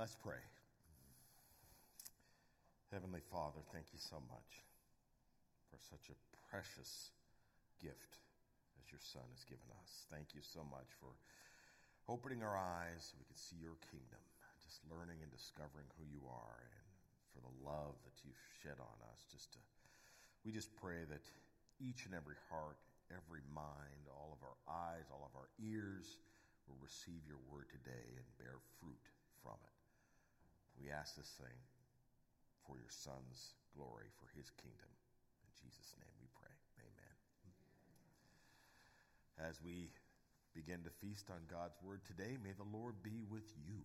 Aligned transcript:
Let's 0.00 0.16
pray. 0.16 0.40
Heavenly 2.88 3.20
Father, 3.28 3.60
thank 3.68 3.92
you 3.92 4.00
so 4.00 4.16
much 4.32 4.64
for 5.68 5.76
such 5.76 6.08
a 6.08 6.16
precious 6.48 7.12
gift 7.84 8.16
as 8.80 8.88
your 8.88 9.04
Son 9.04 9.28
has 9.28 9.44
given 9.44 9.68
us. 9.76 10.08
Thank 10.08 10.32
you 10.32 10.40
so 10.40 10.64
much 10.72 10.88
for 10.96 11.12
opening 12.08 12.40
our 12.40 12.56
eyes 12.56 13.12
so 13.12 13.20
we 13.20 13.28
can 13.28 13.36
see 13.36 13.60
your 13.60 13.76
kingdom, 13.92 14.24
just 14.64 14.80
learning 14.88 15.20
and 15.20 15.28
discovering 15.28 15.84
who 16.00 16.08
you 16.08 16.24
are, 16.32 16.64
and 16.64 16.88
for 17.36 17.44
the 17.44 17.56
love 17.60 18.00
that 18.08 18.16
you've 18.24 18.40
shed 18.64 18.80
on 18.80 18.96
us. 19.12 19.28
Just 19.28 19.52
to, 19.52 19.60
we 20.48 20.48
just 20.48 20.72
pray 20.80 21.04
that 21.12 21.28
each 21.76 22.08
and 22.08 22.16
every 22.16 22.40
heart, 22.48 22.80
every 23.12 23.44
mind, 23.52 24.08
all 24.08 24.32
of 24.32 24.40
our 24.40 24.56
eyes, 24.64 25.12
all 25.12 25.28
of 25.28 25.36
our 25.36 25.52
ears 25.60 26.16
will 26.64 26.80
receive 26.80 27.20
your 27.28 27.44
word 27.52 27.68
today 27.68 28.16
and 28.16 28.24
bear 28.40 28.56
fruit 28.80 29.04
from 29.44 29.60
it. 29.60 29.79
We 30.80 30.90
ask 30.90 31.14
this 31.14 31.28
thing 31.36 31.60
for 32.64 32.78
your 32.78 32.88
Son's 32.88 33.52
glory, 33.76 34.08
for 34.16 34.28
his 34.36 34.50
kingdom. 34.56 34.88
In 35.44 35.52
Jesus' 35.60 35.94
name 36.00 36.16
we 36.20 36.28
pray. 36.32 36.56
Amen. 36.80 37.16
As 39.48 39.60
we 39.62 39.92
begin 40.54 40.82
to 40.84 40.90
feast 41.04 41.30
on 41.30 41.44
God's 41.50 41.76
word 41.82 42.00
today, 42.06 42.38
may 42.42 42.52
the 42.56 42.64
Lord 42.76 43.02
be 43.02 43.24
with 43.28 43.52
you. 43.68 43.84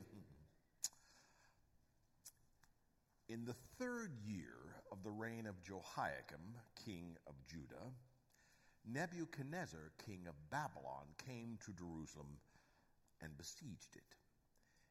In 3.28 3.44
the 3.44 3.56
third 3.78 4.12
year 4.24 4.54
of 4.92 5.02
the 5.02 5.10
reign 5.10 5.46
of 5.46 5.62
Jehoiakim, 5.62 6.54
king 6.84 7.16
of 7.26 7.34
Judah, 7.46 7.90
Nebuchadnezzar, 8.86 9.92
king 10.04 10.26
of 10.28 10.34
Babylon, 10.50 11.06
came 11.26 11.58
to 11.66 11.72
Jerusalem 11.72 12.38
and 13.20 13.36
besieged 13.36 13.96
it. 13.96 14.19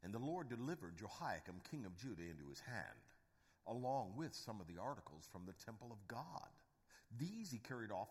And 0.03 0.13
the 0.13 0.19
Lord 0.19 0.49
delivered 0.49 0.97
Jehoiakim, 0.97 1.61
king 1.69 1.85
of 1.85 1.97
Judah, 1.97 2.23
into 2.23 2.49
his 2.49 2.61
hand, 2.61 3.03
along 3.67 4.13
with 4.15 4.33
some 4.33 4.61
of 4.61 4.67
the 4.67 4.81
articles 4.81 5.27
from 5.31 5.45
the 5.45 5.65
temple 5.65 5.89
of 5.91 6.07
God. 6.07 6.49
These 7.17 7.51
he 7.51 7.57
carried 7.57 7.91
off 7.91 8.09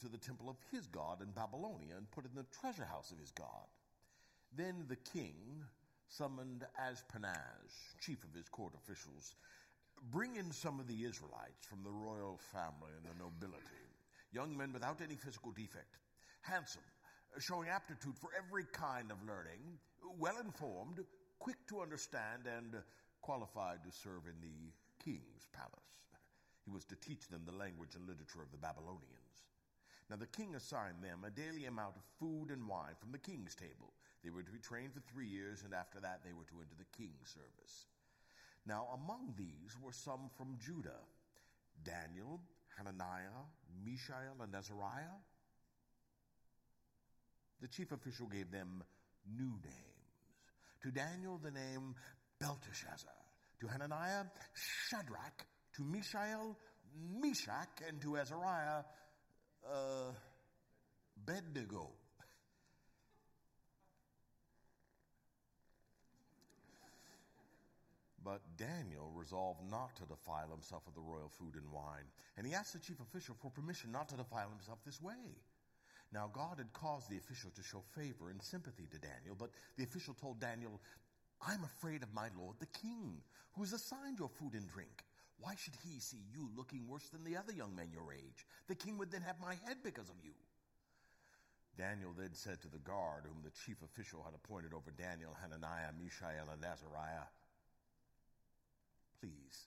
to 0.00 0.08
the 0.08 0.18
temple 0.18 0.48
of 0.48 0.56
his 0.72 0.86
God 0.86 1.22
in 1.22 1.30
Babylonia 1.30 1.94
and 1.96 2.10
put 2.10 2.24
in 2.24 2.34
the 2.34 2.46
treasure 2.60 2.84
house 2.84 3.10
of 3.10 3.18
his 3.18 3.30
God. 3.30 3.66
Then 4.56 4.86
the 4.88 4.96
king 4.96 5.62
summoned 6.08 6.64
Ashpenaz, 6.80 7.94
chief 8.00 8.24
of 8.24 8.34
his 8.34 8.48
court 8.48 8.72
officials, 8.74 9.34
bring 10.10 10.36
in 10.36 10.52
some 10.52 10.80
of 10.80 10.86
the 10.86 11.04
Israelites 11.04 11.66
from 11.66 11.82
the 11.82 11.90
royal 11.90 12.38
family 12.52 12.92
and 12.96 13.04
the 13.04 13.22
nobility, 13.22 13.84
young 14.32 14.56
men 14.56 14.72
without 14.72 15.00
any 15.02 15.16
physical 15.16 15.52
defect, 15.52 15.98
handsome, 16.40 16.82
showing 17.38 17.68
aptitude 17.68 18.16
for 18.16 18.30
every 18.38 18.64
kind 18.72 19.10
of 19.10 19.18
learning, 19.26 19.78
well 20.18 20.38
informed, 20.38 21.04
quick 21.38 21.66
to 21.68 21.80
understand, 21.80 22.46
and 22.46 22.76
qualified 23.20 23.84
to 23.84 23.92
serve 23.92 24.26
in 24.26 24.40
the 24.40 24.72
king's 25.02 25.46
palace. 25.52 26.06
He 26.64 26.70
was 26.70 26.84
to 26.86 26.96
teach 26.96 27.28
them 27.28 27.42
the 27.44 27.56
language 27.56 27.94
and 27.94 28.06
literature 28.06 28.42
of 28.42 28.50
the 28.50 28.58
Babylonians. 28.58 29.48
Now 30.10 30.16
the 30.16 30.26
king 30.26 30.54
assigned 30.54 31.02
them 31.02 31.24
a 31.24 31.30
daily 31.30 31.66
amount 31.66 31.96
of 31.96 32.02
food 32.18 32.50
and 32.50 32.66
wine 32.66 32.96
from 32.98 33.12
the 33.12 33.18
king's 33.18 33.54
table. 33.54 33.92
They 34.24 34.30
were 34.30 34.42
to 34.42 34.50
be 34.50 34.58
trained 34.58 34.94
for 34.94 35.00
three 35.00 35.26
years, 35.26 35.62
and 35.64 35.74
after 35.74 36.00
that 36.00 36.20
they 36.24 36.32
were 36.32 36.44
to 36.44 36.60
enter 36.60 36.74
the 36.78 36.96
king's 36.96 37.28
service. 37.28 37.86
Now 38.66 38.88
among 38.92 39.34
these 39.36 39.76
were 39.80 39.92
some 39.92 40.30
from 40.36 40.58
Judah 40.58 41.04
Daniel, 41.84 42.40
Hananiah, 42.76 43.46
Mishael, 43.84 44.42
and 44.42 44.54
Azariah. 44.54 45.18
The 47.60 47.68
chief 47.68 47.92
official 47.92 48.26
gave 48.26 48.50
them 48.50 48.82
new 49.36 49.50
names. 49.64 49.88
To 50.82 50.90
Daniel, 50.90 51.38
the 51.42 51.50
name 51.50 51.94
Belteshazzar. 52.40 53.10
To 53.60 53.66
Hananiah, 53.66 54.24
Shadrach. 54.88 55.46
To 55.76 55.84
Mishael, 55.84 56.56
Meshach. 57.20 57.68
And 57.86 58.00
to 58.02 58.16
Azariah, 58.16 58.84
uh, 59.66 60.12
Abednego. 61.16 61.90
But 68.24 68.42
Daniel 68.58 69.10
resolved 69.14 69.60
not 69.70 69.96
to 69.96 70.02
defile 70.04 70.50
himself 70.50 70.82
with 70.84 70.94
the 70.94 71.00
royal 71.00 71.30
food 71.30 71.54
and 71.54 71.72
wine, 71.72 72.04
and 72.36 72.46
he 72.46 72.52
asked 72.52 72.74
the 72.74 72.78
chief 72.78 73.00
official 73.00 73.34
for 73.40 73.50
permission 73.50 73.90
not 73.90 74.10
to 74.10 74.16
defile 74.16 74.50
himself 74.50 74.78
this 74.84 75.00
way. 75.00 75.14
Now, 76.12 76.30
God 76.32 76.58
had 76.58 76.72
caused 76.72 77.10
the 77.10 77.18
official 77.18 77.50
to 77.50 77.62
show 77.62 77.82
favor 77.94 78.30
and 78.30 78.42
sympathy 78.42 78.88
to 78.90 78.98
Daniel, 78.98 79.36
but 79.38 79.50
the 79.76 79.84
official 79.84 80.14
told 80.14 80.40
Daniel, 80.40 80.80
I'm 81.46 81.62
afraid 81.64 82.02
of 82.02 82.14
my 82.14 82.28
lord 82.38 82.56
the 82.58 82.66
king, 82.66 83.20
who 83.52 83.62
has 83.62 83.72
assigned 83.72 84.18
your 84.18 84.30
food 84.30 84.54
and 84.54 84.68
drink. 84.68 85.04
Why 85.38 85.54
should 85.54 85.76
he 85.84 86.00
see 86.00 86.24
you 86.32 86.50
looking 86.56 86.88
worse 86.88 87.08
than 87.10 87.24
the 87.24 87.36
other 87.36 87.52
young 87.52 87.76
men 87.76 87.90
your 87.92 88.12
age? 88.12 88.46
The 88.66 88.74
king 88.74 88.98
would 88.98 89.12
then 89.12 89.22
have 89.22 89.38
my 89.40 89.54
head 89.66 89.78
because 89.84 90.08
of 90.08 90.16
you. 90.24 90.32
Daniel 91.76 92.12
then 92.18 92.34
said 92.34 92.60
to 92.62 92.68
the 92.68 92.78
guard, 92.78 93.24
whom 93.24 93.42
the 93.44 93.54
chief 93.64 93.76
official 93.82 94.24
had 94.24 94.34
appointed 94.34 94.74
over 94.74 94.90
Daniel, 94.90 95.36
Hananiah, 95.40 95.94
Mishael, 95.96 96.50
and 96.50 96.64
Azariah, 96.64 97.30
Please, 99.20 99.66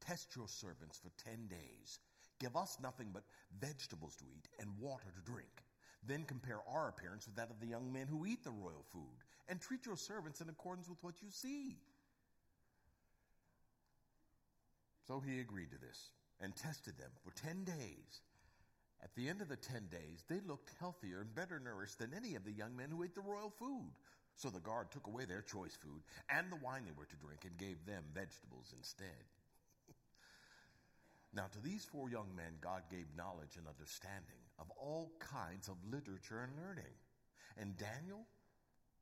test 0.00 0.34
your 0.36 0.48
servants 0.48 0.98
for 0.98 1.10
ten 1.22 1.46
days. 1.46 1.98
Give 2.40 2.56
us 2.56 2.78
nothing 2.82 3.10
but 3.12 3.22
vegetables 3.60 4.16
to 4.16 4.24
eat 4.34 4.48
and 4.58 4.70
water 4.80 5.12
to 5.14 5.30
drink. 5.30 5.62
Then 6.06 6.24
compare 6.24 6.60
our 6.66 6.88
appearance 6.88 7.26
with 7.26 7.36
that 7.36 7.50
of 7.50 7.60
the 7.60 7.66
young 7.66 7.92
men 7.92 8.06
who 8.08 8.26
eat 8.26 8.42
the 8.42 8.50
royal 8.50 8.84
food, 8.90 9.22
and 9.48 9.60
treat 9.60 9.84
your 9.84 9.96
servants 9.96 10.40
in 10.40 10.48
accordance 10.48 10.88
with 10.88 10.98
what 11.02 11.20
you 11.20 11.28
see. 11.30 11.76
So 15.06 15.20
he 15.20 15.40
agreed 15.40 15.70
to 15.72 15.78
this 15.78 16.10
and 16.40 16.56
tested 16.56 16.96
them 16.96 17.10
for 17.22 17.32
10 17.32 17.64
days. 17.64 18.22
At 19.02 19.14
the 19.14 19.28
end 19.28 19.42
of 19.42 19.48
the 19.48 19.56
10 19.56 19.88
days, 19.90 20.24
they 20.28 20.40
looked 20.46 20.72
healthier 20.78 21.20
and 21.20 21.34
better 21.34 21.60
nourished 21.60 21.98
than 21.98 22.14
any 22.14 22.34
of 22.36 22.44
the 22.44 22.52
young 22.52 22.76
men 22.76 22.90
who 22.90 23.02
ate 23.02 23.14
the 23.14 23.20
royal 23.20 23.50
food. 23.50 23.90
So 24.36 24.48
the 24.48 24.60
guard 24.60 24.90
took 24.90 25.06
away 25.06 25.24
their 25.26 25.42
choice 25.42 25.76
food 25.76 26.02
and 26.30 26.50
the 26.50 26.64
wine 26.64 26.84
they 26.86 26.96
were 26.96 27.04
to 27.04 27.16
drink 27.16 27.44
and 27.44 27.58
gave 27.58 27.84
them 27.84 28.04
vegetables 28.14 28.72
instead. 28.76 29.28
Now, 31.32 31.46
to 31.52 31.60
these 31.62 31.84
four 31.84 32.10
young 32.10 32.34
men, 32.34 32.58
God 32.60 32.82
gave 32.90 33.06
knowledge 33.16 33.56
and 33.56 33.66
understanding 33.68 34.42
of 34.58 34.66
all 34.76 35.12
kinds 35.20 35.68
of 35.68 35.76
literature 35.90 36.42
and 36.42 36.52
learning. 36.58 36.92
And 37.56 37.76
Daniel 37.78 38.26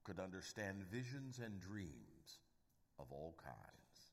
could 0.04 0.20
understand 0.20 0.84
visions 0.92 1.40
and 1.42 1.60
dreams 1.60 2.40
of 2.98 3.06
all 3.10 3.34
kinds. 3.42 4.12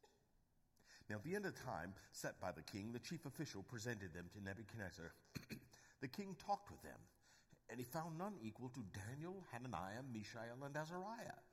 Now, 1.09 1.17
at 1.17 1.23
the 1.23 1.35
end 1.35 1.45
of 1.45 1.55
time 1.55 1.93
set 2.13 2.39
by 2.39 2.51
the 2.51 2.63
king, 2.63 2.91
the 2.91 2.99
chief 2.99 3.25
official 3.25 3.63
presented 3.63 4.13
them 4.13 4.29
to 4.33 4.43
Nebuchadnezzar. 4.43 5.11
the 6.01 6.07
king 6.07 6.35
talked 6.39 6.71
with 6.71 6.81
them, 6.83 6.97
and 7.69 7.79
he 7.79 7.85
found 7.85 8.17
none 8.17 8.33
equal 8.41 8.69
to 8.69 8.83
Daniel, 9.09 9.43
Hananiah, 9.51 10.01
Mishael, 10.11 10.63
and 10.65 10.75
Azariah. 10.75 11.43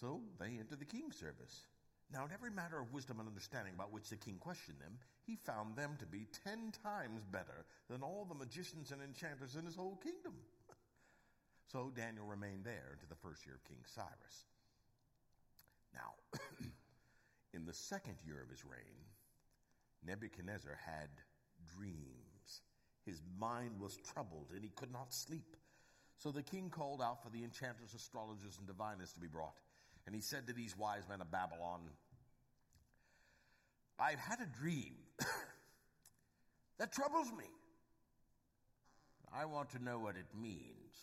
So 0.00 0.22
they 0.38 0.58
entered 0.58 0.78
the 0.78 0.86
king's 0.86 1.16
service. 1.16 1.66
Now, 2.12 2.24
in 2.24 2.32
every 2.32 2.50
matter 2.50 2.80
of 2.80 2.92
wisdom 2.92 3.20
and 3.20 3.28
understanding 3.28 3.74
about 3.74 3.92
which 3.92 4.08
the 4.08 4.16
king 4.16 4.36
questioned 4.40 4.78
them, 4.80 4.98
he 5.26 5.36
found 5.36 5.76
them 5.76 5.96
to 6.00 6.06
be 6.06 6.26
ten 6.44 6.72
times 6.82 7.22
better 7.30 7.64
than 7.88 8.02
all 8.02 8.26
the 8.28 8.34
magicians 8.34 8.90
and 8.90 9.00
enchanters 9.00 9.54
in 9.56 9.64
his 9.64 9.76
whole 9.76 9.96
kingdom. 10.02 10.34
So 11.70 11.92
Daniel 11.94 12.26
remained 12.26 12.64
there 12.64 12.90
into 12.92 13.06
the 13.06 13.14
first 13.14 13.46
year 13.46 13.54
of 13.54 13.62
King 13.62 13.78
Cyrus. 13.86 14.46
Now, 15.94 16.14
In 17.52 17.66
the 17.66 17.72
second 17.72 18.16
year 18.24 18.40
of 18.42 18.48
his 18.48 18.64
reign, 18.64 19.02
Nebuchadnezzar 20.06 20.78
had 20.84 21.08
dreams. 21.76 22.62
His 23.04 23.22
mind 23.38 23.80
was 23.80 23.98
troubled 23.98 24.50
and 24.54 24.62
he 24.62 24.70
could 24.70 24.92
not 24.92 25.12
sleep. 25.12 25.56
So 26.16 26.30
the 26.30 26.42
king 26.42 26.70
called 26.70 27.02
out 27.02 27.22
for 27.22 27.30
the 27.30 27.42
enchanters, 27.42 27.94
astrologers, 27.94 28.58
and 28.58 28.66
diviners 28.66 29.12
to 29.12 29.20
be 29.20 29.26
brought. 29.26 29.58
And 30.10 30.16
he 30.16 30.22
said 30.22 30.48
to 30.48 30.52
these 30.52 30.76
wise 30.76 31.04
men 31.08 31.20
of 31.20 31.30
Babylon, 31.30 31.82
I've 33.96 34.18
had 34.18 34.40
a 34.40 34.58
dream 34.60 34.94
that 36.80 36.92
troubles 36.92 37.28
me. 37.30 37.44
I 39.32 39.44
want 39.44 39.70
to 39.70 39.78
know 39.80 40.00
what 40.00 40.16
it 40.16 40.26
means. 40.36 40.96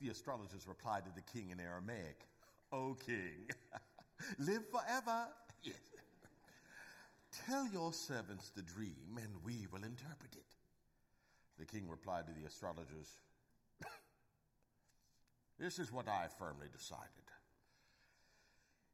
The 0.00 0.08
astrologers 0.08 0.66
replied 0.66 1.04
to 1.04 1.12
the 1.14 1.22
king 1.22 1.50
in 1.50 1.60
Aramaic, 1.60 2.26
O 2.72 2.96
king, 3.06 3.48
live 4.40 4.64
forever. 4.70 5.28
Yes. 5.62 5.76
Tell 7.46 7.66
your 7.68 7.92
servants 7.92 8.50
the 8.50 8.62
dream, 8.62 9.16
and 9.16 9.28
we 9.44 9.66
will 9.72 9.84
interpret 9.84 10.34
it. 10.34 10.54
The 11.58 11.64
king 11.64 11.88
replied 11.88 12.26
to 12.26 12.32
the 12.32 12.46
astrologers, 12.46 13.18
This 15.60 15.78
is 15.78 15.92
what 15.92 16.08
I 16.08 16.26
firmly 16.38 16.66
decided. 16.72 17.26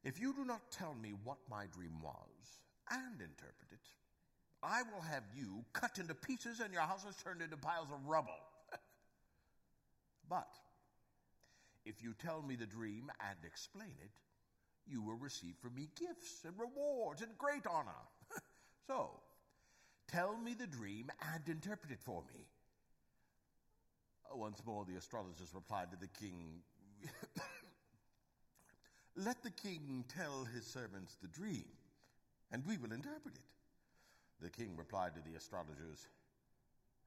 If 0.03 0.19
you 0.19 0.33
do 0.33 0.45
not 0.45 0.71
tell 0.71 0.95
me 0.95 1.13
what 1.23 1.37
my 1.49 1.65
dream 1.67 2.01
was 2.01 2.59
and 2.91 3.21
interpret 3.21 3.71
it, 3.71 3.87
I 4.61 4.83
will 4.83 5.01
have 5.01 5.23
you 5.35 5.65
cut 5.73 5.97
into 5.99 6.13
pieces 6.15 6.59
and 6.59 6.73
your 6.73 6.83
houses 6.83 7.15
turned 7.23 7.41
into 7.41 7.57
piles 7.57 7.87
of 7.91 8.05
rubble. 8.07 8.31
but 10.29 10.47
If 11.85 12.01
you 12.01 12.13
tell 12.13 12.41
me 12.41 12.55
the 12.55 12.65
dream 12.65 13.11
and 13.19 13.37
explain 13.45 13.95
it, 14.01 14.11
you 14.87 15.01
will 15.01 15.17
receive 15.17 15.55
from 15.61 15.75
me 15.75 15.89
gifts 15.99 16.43
and 16.45 16.53
rewards 16.57 17.21
and 17.21 17.37
great 17.37 17.65
honor. 17.69 18.03
so, 18.87 19.11
tell 20.07 20.37
me 20.37 20.53
the 20.53 20.67
dream 20.67 21.09
and 21.33 21.43
interpret 21.47 21.91
it 21.91 21.99
for 22.01 22.23
me. 22.33 22.47
Uh, 24.31 24.37
once 24.37 24.61
more, 24.65 24.85
the 24.85 24.95
astrologers 24.97 25.53
replied 25.53 25.91
to 25.91 25.97
the 25.99 26.07
king 26.07 26.61
Let 29.15 29.43
the 29.43 29.51
king 29.51 30.03
tell 30.07 30.45
his 30.45 30.65
servants 30.65 31.17
the 31.21 31.27
dream, 31.27 31.65
and 32.51 32.65
we 32.65 32.77
will 32.77 32.91
interpret 32.91 33.35
it. 33.35 33.45
The 34.41 34.49
king 34.49 34.75
replied 34.75 35.13
to 35.15 35.21
the 35.21 35.37
astrologers, 35.37 36.07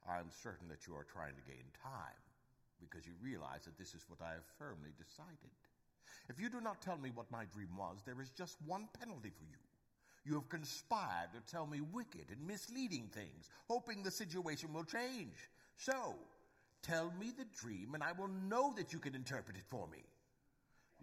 I 0.09 0.21
am 0.21 0.31
certain 0.31 0.69
that 0.69 0.87
you 0.87 0.95
are 0.95 1.05
trying 1.05 1.35
to 1.35 1.51
gain 1.51 1.65
time, 1.83 2.23
because 2.81 3.07
you 3.07 3.13
realize 3.21 3.65
that 3.65 3.77
this 3.77 3.93
is 3.93 4.05
what 4.09 4.23
I 4.23 4.35
have 4.35 4.47
firmly 4.57 4.91
decided. 4.97 5.51
If 6.29 6.41
you 6.41 6.49
do 6.49 6.61
not 6.61 6.81
tell 6.81 6.97
me 6.97 7.11
what 7.13 7.31
my 7.31 7.45
dream 7.53 7.77
was, 7.77 8.03
there 8.05 8.21
is 8.21 8.31
just 8.31 8.57
one 8.65 8.89
penalty 9.01 9.31
for 9.31 9.45
you. 9.45 9.59
You 10.25 10.35
have 10.35 10.49
conspired 10.49 11.31
to 11.35 11.53
tell 11.53 11.67
me 11.67 11.81
wicked 11.81 12.31
and 12.31 12.47
misleading 12.47 13.11
things, 13.13 13.51
hoping 13.69 14.03
the 14.03 14.11
situation 14.11 14.73
will 14.73 14.85
change. 14.85 15.51
So, 15.77 16.15
tell 16.83 17.13
me 17.19 17.33
the 17.37 17.47
dream, 17.61 17.95
and 17.95 18.03
I 18.03 18.13
will 18.13 18.31
know 18.49 18.73
that 18.77 18.93
you 18.93 19.01
can 19.01 19.15
interpret 19.15 19.57
it 19.57 19.65
for 19.69 19.89
me. 19.89 20.05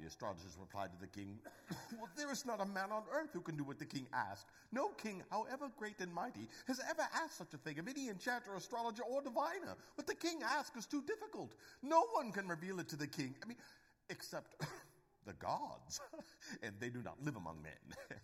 The 0.04 0.10
astrologers 0.10 0.58
replied 0.60 0.92
to 0.92 1.00
the 1.00 1.08
king, 1.08 1.40
Well, 1.98 2.10
there 2.18 2.30
is 2.30 2.46
not 2.46 2.60
a 2.60 2.66
man 2.66 2.92
on 2.92 3.04
earth 3.14 3.30
who 3.32 3.40
can 3.40 3.56
do 3.56 3.64
what 3.64 3.80
the 3.80 3.86
king 3.86 4.06
asked. 4.12 4.48
No 4.74 4.90
king, 4.90 5.24
however 5.32 5.72
great 5.78 6.02
and 6.02 6.14
mighty, 6.14 6.50
has 6.68 6.82
ever 6.90 7.08
asked 7.24 7.38
such 7.38 7.54
a 7.54 7.58
thing 7.58 7.80
of 7.80 7.88
any 7.88 8.10
enchanter, 8.10 8.54
astrologer, 8.54 9.04
or 9.04 9.22
diviner. 9.22 9.78
What 9.96 10.06
the 10.06 10.16
king 10.16 10.42
asks 10.44 10.78
is 10.78 10.86
too 10.88 11.04
difficult. 11.04 11.54
No 11.82 12.04
one 12.12 12.34
can 12.34 12.50
reveal 12.50 12.82
it 12.82 12.90
to 12.90 12.98
the 12.98 13.08
king. 13.08 13.34
I 13.42 13.48
mean, 13.48 13.56
except 14.10 14.62
the 15.26 15.34
gods, 15.34 16.02
and 16.64 16.76
they 16.82 16.90
do 16.90 17.02
not 17.02 17.24
live 17.24 17.38
among 17.38 17.62
men. 17.62 17.96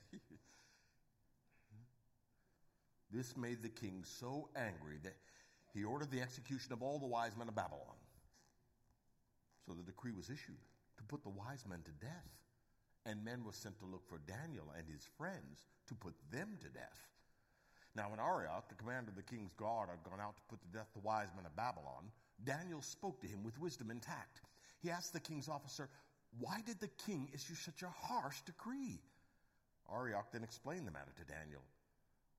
this 3.09 3.37
made 3.37 3.63
the 3.63 3.69
king 3.69 4.03
so 4.03 4.49
angry 4.53 4.97
that 5.03 5.15
he 5.73 5.85
ordered 5.85 6.11
the 6.11 6.19
execution 6.19 6.73
of 6.73 6.83
all 6.83 6.99
the 6.99 7.07
wise 7.07 7.37
men 7.37 7.47
of 7.47 7.55
Babylon. 7.55 7.95
So 9.65 9.73
the 9.73 9.83
decree 9.83 10.11
was 10.11 10.29
issued 10.29 10.57
put 11.09 11.23
the 11.23 11.29
wise 11.29 11.65
men 11.67 11.81
to 11.83 12.05
death. 12.05 12.31
And 13.05 13.25
men 13.25 13.43
were 13.43 13.51
sent 13.51 13.79
to 13.79 13.85
look 13.85 14.07
for 14.07 14.19
Daniel 14.27 14.71
and 14.77 14.87
his 14.87 15.03
friends 15.17 15.65
to 15.87 15.95
put 15.95 16.13
them 16.31 16.57
to 16.61 16.69
death. 16.69 17.01
Now, 17.95 18.11
when 18.11 18.19
Arioch, 18.19 18.69
the 18.69 18.75
commander 18.75 19.09
of 19.09 19.15
the 19.17 19.23
king's 19.23 19.53
guard, 19.53 19.89
had 19.89 20.03
gone 20.03 20.21
out 20.21 20.37
to 20.37 20.43
put 20.47 20.61
to 20.61 20.67
death 20.77 20.87
the 20.93 21.01
wise 21.01 21.29
men 21.35 21.45
of 21.45 21.55
Babylon, 21.55 22.11
Daniel 22.45 22.81
spoke 22.81 23.19
to 23.21 23.27
him 23.27 23.43
with 23.43 23.59
wisdom 23.59 23.89
and 23.89 24.01
tact. 24.01 24.41
He 24.81 24.91
asked 24.91 25.11
the 25.11 25.19
king's 25.19 25.49
officer, 25.49 25.89
Why 26.39 26.61
did 26.65 26.79
the 26.79 26.91
king 27.05 27.29
issue 27.33 27.55
such 27.55 27.81
a 27.81 27.89
harsh 27.89 28.41
decree? 28.45 29.01
Arioch 29.91 30.31
then 30.31 30.43
explained 30.43 30.87
the 30.87 30.91
matter 30.91 31.11
to 31.17 31.33
Daniel. 31.33 31.63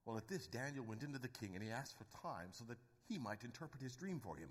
Well, 0.05 0.17
at 0.17 0.27
this, 0.27 0.47
Daniel 0.47 0.85
went 0.85 1.03
into 1.03 1.19
the 1.19 1.27
king 1.27 1.51
and 1.53 1.63
he 1.63 1.69
asked 1.69 1.97
for 1.97 2.05
time 2.23 2.49
so 2.51 2.63
that 2.69 2.77
he 3.07 3.19
might 3.19 3.43
interpret 3.43 3.83
his 3.83 3.95
dream 3.95 4.19
for 4.19 4.37
him. 4.37 4.49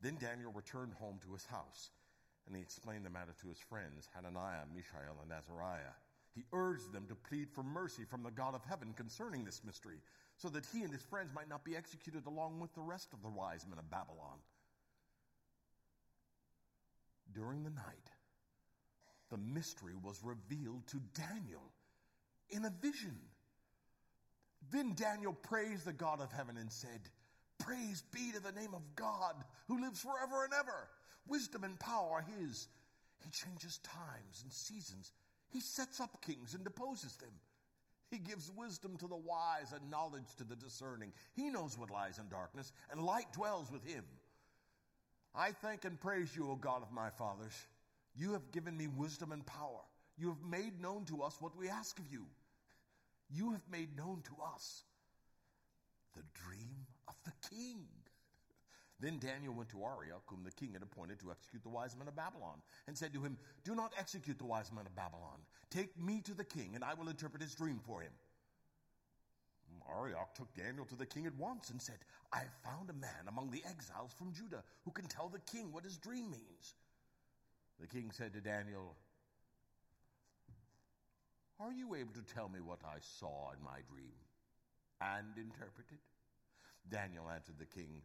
Then 0.00 0.16
Daniel 0.18 0.52
returned 0.52 0.94
home 0.94 1.20
to 1.22 1.32
his 1.32 1.44
house 1.44 1.90
and 2.46 2.56
he 2.56 2.62
explained 2.62 3.04
the 3.04 3.10
matter 3.10 3.34
to 3.40 3.48
his 3.48 3.58
friends, 3.58 4.08
Hananiah, 4.14 4.66
Mishael, 4.74 5.18
and 5.22 5.32
Azariah. 5.32 5.96
He 6.34 6.44
urged 6.52 6.92
them 6.92 7.06
to 7.08 7.14
plead 7.14 7.50
for 7.50 7.62
mercy 7.62 8.04
from 8.04 8.22
the 8.22 8.30
God 8.30 8.54
of 8.54 8.64
heaven 8.64 8.92
concerning 8.94 9.44
this 9.44 9.62
mystery, 9.64 9.96
so 10.36 10.48
that 10.50 10.66
he 10.72 10.82
and 10.82 10.92
his 10.92 11.02
friends 11.02 11.32
might 11.34 11.48
not 11.48 11.64
be 11.64 11.76
executed 11.76 12.26
along 12.26 12.60
with 12.60 12.74
the 12.74 12.82
rest 12.82 13.12
of 13.12 13.22
the 13.22 13.30
wise 13.30 13.66
men 13.68 13.78
of 13.78 13.90
Babylon. 13.90 14.38
During 17.32 17.64
the 17.64 17.70
night, 17.70 18.10
the 19.30 19.38
mystery 19.38 19.94
was 20.00 20.22
revealed 20.22 20.86
to 20.88 21.00
Daniel 21.14 21.72
in 22.50 22.64
a 22.64 22.72
vision. 22.80 23.16
Then 24.70 24.94
Daniel 24.94 25.32
praised 25.32 25.84
the 25.84 25.92
God 25.92 26.20
of 26.20 26.32
heaven 26.32 26.56
and 26.56 26.70
said, 26.70 27.00
Praise 27.58 28.02
be 28.12 28.30
to 28.32 28.40
the 28.40 28.52
name 28.52 28.74
of 28.74 28.82
God 28.94 29.34
who 29.68 29.80
lives 29.80 30.00
forever 30.00 30.44
and 30.44 30.52
ever. 30.52 30.88
Wisdom 31.28 31.64
and 31.64 31.78
power 31.78 32.10
are 32.12 32.24
His. 32.40 32.68
He 33.24 33.30
changes 33.30 33.78
times 33.78 34.42
and 34.42 34.52
seasons. 34.52 35.12
He 35.48 35.60
sets 35.60 36.00
up 36.00 36.22
kings 36.22 36.54
and 36.54 36.64
deposes 36.64 37.16
them. 37.16 37.32
He 38.10 38.18
gives 38.18 38.50
wisdom 38.56 38.96
to 38.98 39.08
the 39.08 39.16
wise 39.16 39.72
and 39.72 39.90
knowledge 39.90 40.34
to 40.38 40.44
the 40.44 40.54
discerning. 40.54 41.12
He 41.34 41.50
knows 41.50 41.76
what 41.76 41.90
lies 41.90 42.18
in 42.18 42.28
darkness, 42.28 42.72
and 42.90 43.02
light 43.02 43.32
dwells 43.32 43.70
with 43.70 43.84
him. 43.84 44.04
I 45.34 45.50
thank 45.50 45.84
and 45.84 46.00
praise 46.00 46.34
you, 46.34 46.50
O 46.50 46.54
God 46.54 46.82
of 46.82 46.92
my 46.92 47.10
fathers. 47.10 47.52
You 48.14 48.32
have 48.32 48.52
given 48.52 48.76
me 48.76 48.86
wisdom 48.86 49.32
and 49.32 49.44
power. 49.44 49.82
You 50.16 50.28
have 50.28 50.42
made 50.48 50.80
known 50.80 51.04
to 51.06 51.22
us 51.22 51.36
what 51.40 51.56
we 51.56 51.68
ask 51.68 51.98
of 51.98 52.06
you. 52.10 52.24
You 53.28 53.52
have 53.52 53.64
made 53.70 53.96
known 53.96 54.22
to 54.24 54.36
us 54.54 54.84
the 56.14 56.22
dream 56.32 56.86
of 57.08 57.14
the 57.24 57.32
king. 57.54 57.86
Then 58.98 59.18
Daniel 59.18 59.52
went 59.52 59.68
to 59.70 59.82
Arioch, 59.84 60.22
whom 60.26 60.42
the 60.42 60.50
king 60.50 60.72
had 60.72 60.82
appointed 60.82 61.20
to 61.20 61.30
execute 61.30 61.62
the 61.62 61.68
wise 61.68 61.96
men 61.96 62.08
of 62.08 62.16
Babylon, 62.16 62.62
and 62.86 62.96
said 62.96 63.12
to 63.12 63.22
him, 63.22 63.36
Do 63.62 63.74
not 63.74 63.92
execute 63.98 64.38
the 64.38 64.46
wise 64.46 64.72
men 64.72 64.86
of 64.86 64.96
Babylon. 64.96 65.40
Take 65.70 65.98
me 66.00 66.22
to 66.22 66.34
the 66.34 66.44
king, 66.44 66.72
and 66.74 66.82
I 66.82 66.94
will 66.94 67.08
interpret 67.08 67.42
his 67.42 67.54
dream 67.54 67.78
for 67.84 68.00
him. 68.00 68.12
Arioch 69.88 70.34
took 70.34 70.52
Daniel 70.54 70.84
to 70.86 70.96
the 70.96 71.06
king 71.06 71.26
at 71.26 71.36
once 71.36 71.70
and 71.70 71.80
said, 71.80 71.98
I 72.32 72.38
have 72.38 72.52
found 72.64 72.90
a 72.90 72.94
man 72.94 73.28
among 73.28 73.50
the 73.50 73.62
exiles 73.68 74.12
from 74.12 74.32
Judah 74.32 74.64
who 74.84 74.90
can 74.90 75.06
tell 75.06 75.28
the 75.28 75.38
king 75.40 75.72
what 75.72 75.84
his 75.84 75.96
dream 75.96 76.30
means. 76.30 76.74
The 77.80 77.86
king 77.86 78.10
said 78.10 78.32
to 78.32 78.40
Daniel, 78.40 78.96
Are 81.60 81.72
you 81.72 81.94
able 81.94 82.14
to 82.14 82.34
tell 82.34 82.48
me 82.48 82.60
what 82.60 82.80
I 82.84 82.98
saw 83.00 83.52
in 83.52 83.62
my 83.62 83.78
dream 83.88 84.16
and 85.00 85.36
interpret 85.36 85.86
it? 85.90 86.00
Daniel 86.88 87.28
answered 87.28 87.58
the 87.58 87.66
king, 87.66 88.02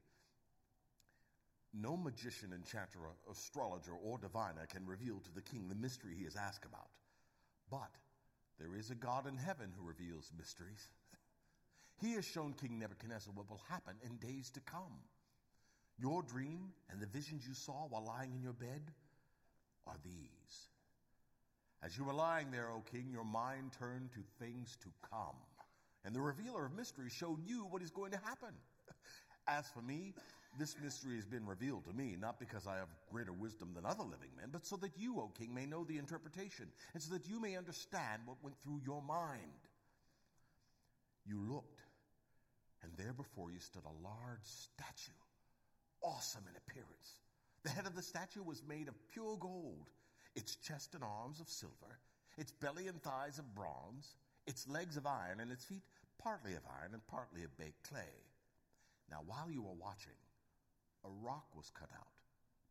no 1.73 1.95
magician, 1.95 2.51
enchanter, 2.53 2.99
astrologer, 3.29 3.93
or 3.93 4.17
diviner 4.17 4.65
can 4.67 4.85
reveal 4.85 5.19
to 5.19 5.33
the 5.33 5.41
king 5.41 5.67
the 5.67 5.75
mystery 5.75 6.13
he 6.17 6.25
has 6.25 6.35
asked 6.35 6.65
about. 6.65 6.89
But 7.69 7.91
there 8.59 8.75
is 8.75 8.91
a 8.91 8.95
God 8.95 9.27
in 9.27 9.37
heaven 9.37 9.71
who 9.77 9.87
reveals 9.87 10.31
mysteries. 10.37 10.91
he 12.01 12.13
has 12.13 12.25
shown 12.25 12.53
King 12.53 12.79
Nebuchadnezzar 12.79 13.33
what 13.33 13.49
will 13.49 13.61
happen 13.69 13.95
in 14.03 14.17
days 14.17 14.49
to 14.51 14.59
come. 14.61 14.99
Your 15.97 16.23
dream 16.23 16.73
and 16.89 16.99
the 16.99 17.07
visions 17.07 17.47
you 17.47 17.53
saw 17.53 17.87
while 17.87 18.05
lying 18.05 18.33
in 18.35 18.41
your 18.41 18.53
bed 18.53 18.81
are 19.87 19.97
these. 20.03 20.67
As 21.83 21.97
you 21.97 22.03
were 22.03 22.13
lying 22.13 22.51
there, 22.51 22.69
O 22.69 22.83
king, 22.91 23.09
your 23.11 23.25
mind 23.25 23.71
turned 23.79 24.11
to 24.11 24.19
things 24.39 24.77
to 24.81 24.89
come. 25.09 25.35
And 26.05 26.15
the 26.15 26.21
revealer 26.21 26.65
of 26.65 26.73
mysteries 26.73 27.11
showed 27.11 27.39
you 27.45 27.65
what 27.69 27.81
is 27.81 27.91
going 27.91 28.11
to 28.11 28.19
happen. 28.19 28.53
As 29.47 29.67
for 29.69 29.81
me, 29.81 30.13
this 30.57 30.75
mystery 30.83 31.15
has 31.15 31.25
been 31.25 31.45
revealed 31.45 31.85
to 31.85 31.93
me, 31.93 32.15
not 32.19 32.39
because 32.39 32.67
I 32.67 32.75
have 32.75 32.89
greater 33.11 33.33
wisdom 33.33 33.73
than 33.73 33.85
other 33.85 34.03
living 34.03 34.29
men, 34.37 34.49
but 34.51 34.65
so 34.65 34.75
that 34.77 34.97
you, 34.97 35.19
O 35.19 35.31
king, 35.37 35.53
may 35.53 35.65
know 35.65 35.83
the 35.83 35.97
interpretation, 35.97 36.67
and 36.93 37.01
so 37.01 37.13
that 37.13 37.27
you 37.27 37.39
may 37.39 37.55
understand 37.55 38.23
what 38.25 38.43
went 38.43 38.55
through 38.61 38.81
your 38.85 39.01
mind. 39.01 39.39
You 41.25 41.39
looked, 41.39 41.81
and 42.83 42.91
there 42.97 43.13
before 43.13 43.51
you 43.51 43.59
stood 43.59 43.83
a 43.85 44.03
large 44.03 44.43
statue, 44.43 45.11
awesome 46.01 46.43
in 46.49 46.55
appearance. 46.57 47.21
The 47.63 47.69
head 47.69 47.85
of 47.85 47.95
the 47.95 48.01
statue 48.01 48.43
was 48.43 48.63
made 48.67 48.87
of 48.87 48.95
pure 49.13 49.37
gold, 49.37 49.89
its 50.35 50.55
chest 50.55 50.95
and 50.95 51.03
arms 51.03 51.39
of 51.39 51.47
silver, 51.47 51.99
its 52.37 52.51
belly 52.51 52.87
and 52.87 53.01
thighs 53.01 53.39
of 53.39 53.55
bronze, 53.55 54.15
its 54.47 54.67
legs 54.67 54.97
of 54.97 55.05
iron, 55.05 55.39
and 55.39 55.51
its 55.51 55.65
feet 55.65 55.83
partly 56.17 56.53
of 56.53 56.61
iron 56.81 56.93
and 56.93 57.05
partly 57.07 57.43
of 57.43 57.57
baked 57.57 57.87
clay. 57.87 58.25
Now, 59.09 59.19
while 59.25 59.51
you 59.51 59.61
were 59.61 59.73
watching, 59.73 60.13
a 61.05 61.09
rock 61.25 61.45
was 61.55 61.71
cut 61.77 61.89
out, 61.95 62.07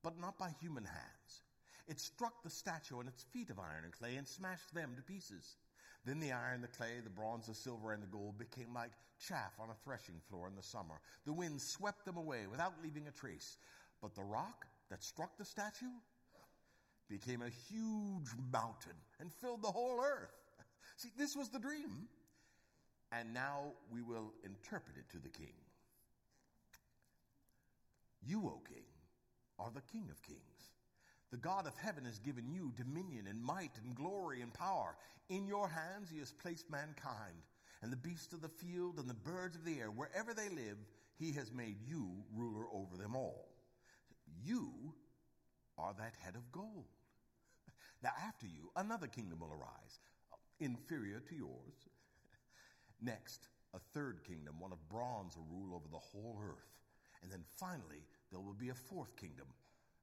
but 0.03 0.21
not 0.21 0.39
by 0.39 0.51
human 0.61 0.85
hands. 0.85 1.43
It 1.89 1.99
struck 1.99 2.43
the 2.43 2.51
statue 2.51 3.01
and 3.01 3.09
its 3.09 3.25
feet 3.33 3.51
of 3.51 3.59
iron 3.59 3.85
and 3.85 3.93
clay 3.93 4.17
and 4.17 4.27
smashed 4.27 4.73
them 4.75 4.95
to 4.97 5.03
pieces. 5.03 5.57
Then 6.05 6.21
the 6.21 6.33
iron, 6.33 6.63
the 6.63 6.69
clay, 6.69 7.01
the 7.03 7.11
bronze, 7.11 7.47
the 7.47 7.55
silver, 7.55 7.93
and 7.93 8.03
the 8.03 8.07
gold 8.07 8.39
became 8.39 8.73
like 8.73 8.93
chaff 9.19 9.53
on 9.59 9.71
a 9.71 9.85
threshing 9.85 10.21
floor 10.29 10.49
in 10.49 10.55
the 10.55 10.63
summer. 10.63 11.01
The 11.27 11.33
wind 11.33 11.61
swept 11.61 12.05
them 12.05 12.17
away 12.17 12.47
without 12.51 12.75
leaving 12.83 13.07
a 13.07 13.11
trace. 13.11 13.59
But 14.01 14.15
the 14.15 14.23
rock 14.23 14.67
that 14.89 15.03
struck 15.03 15.37
the 15.37 15.45
statue 15.45 15.93
became 17.09 17.43
a 17.43 17.51
huge 17.51 18.31
mountain 18.53 18.97
and 19.19 19.33
filled 19.33 19.63
the 19.63 19.71
whole 19.71 20.01
earth. 20.01 20.33
See, 20.97 21.11
this 21.19 21.37
was 21.37 21.49
the 21.49 21.59
dream. 21.59 22.09
And 23.13 23.35
now 23.35 23.73
we 23.93 24.03
will 24.03 24.33
interpret 24.45 24.97
it 24.97 25.11
to 25.11 25.19
the 25.19 25.29
king. 25.29 25.55
You, 28.27 28.41
O 28.47 28.63
king, 28.69 28.85
are 29.59 29.71
the 29.75 29.83
king 29.93 30.09
of 30.11 30.23
kings. 30.23 30.73
The 31.31 31.37
God 31.37 31.67
of 31.67 31.77
heaven 31.77 32.05
has 32.05 32.19
given 32.19 32.51
you 32.51 32.73
dominion 32.77 33.27
and 33.29 33.43
might 33.43 33.79
and 33.85 33.95
glory 33.95 34.41
and 34.43 34.53
power. 34.53 34.97
In 35.29 35.47
your 35.47 35.69
hands 35.69 36.11
he 36.11 36.19
has 36.19 36.33
placed 36.33 36.71
mankind 36.71 37.45
and 37.83 37.93
the 37.93 37.97
beasts 37.97 38.33
of 38.33 38.43
the 38.43 38.49
field 38.49 38.99
and 38.99 39.09
the 39.09 39.15
birds 39.15 39.57
of 39.57 39.65
the 39.65 39.79
air. 39.79 39.91
Wherever 39.91 40.35
they 40.35 40.49
live, 40.49 40.77
he 41.19 41.33
has 41.33 41.53
made 41.53 41.77
you 41.87 42.11
ruler 42.35 42.65
over 42.73 42.97
them 42.97 43.15
all. 43.15 43.49
You 44.45 44.73
are 45.79 45.95
that 45.99 46.15
head 46.23 46.35
of 46.35 46.51
gold. 46.53 46.87
Now, 48.03 48.11
after 48.27 48.47
you, 48.47 48.71
another 48.77 49.07
kingdom 49.07 49.41
will 49.41 49.53
arise, 49.53 50.01
inferior 50.59 51.21
to 51.21 51.35
yours. 51.35 51.89
Next, 53.01 53.49
a 53.75 53.79
third 53.95 54.25
kingdom, 54.27 54.59
one 54.59 54.73
of 54.73 54.89
bronze, 54.89 55.37
will 55.37 55.47
rule 55.51 55.75
over 55.75 55.89
the 55.91 55.99
whole 55.99 56.39
earth. 56.43 56.80
And 57.23 57.31
then 57.31 57.45
finally, 57.59 58.05
there 58.31 58.41
will 58.41 58.55
be 58.55 58.71
a 58.71 58.75
fourth 58.75 59.17
kingdom, 59.17 59.47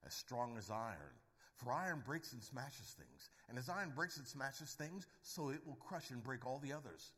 as 0.05 0.13
strong 0.13 0.57
as 0.57 0.69
iron. 0.69 1.15
For 1.55 1.71
iron 1.71 2.03
breaks 2.05 2.33
and 2.33 2.43
smashes 2.43 2.95
things. 2.97 3.29
And 3.49 3.57
as 3.57 3.69
iron 3.69 3.91
breaks 3.95 4.17
and 4.17 4.27
smashes 4.27 4.73
things, 4.73 5.07
so 5.23 5.49
it 5.49 5.65
will 5.65 5.75
crush 5.75 6.11
and 6.11 6.23
break 6.23 6.45
all 6.45 6.59
the 6.59 6.73
others. 6.73 7.13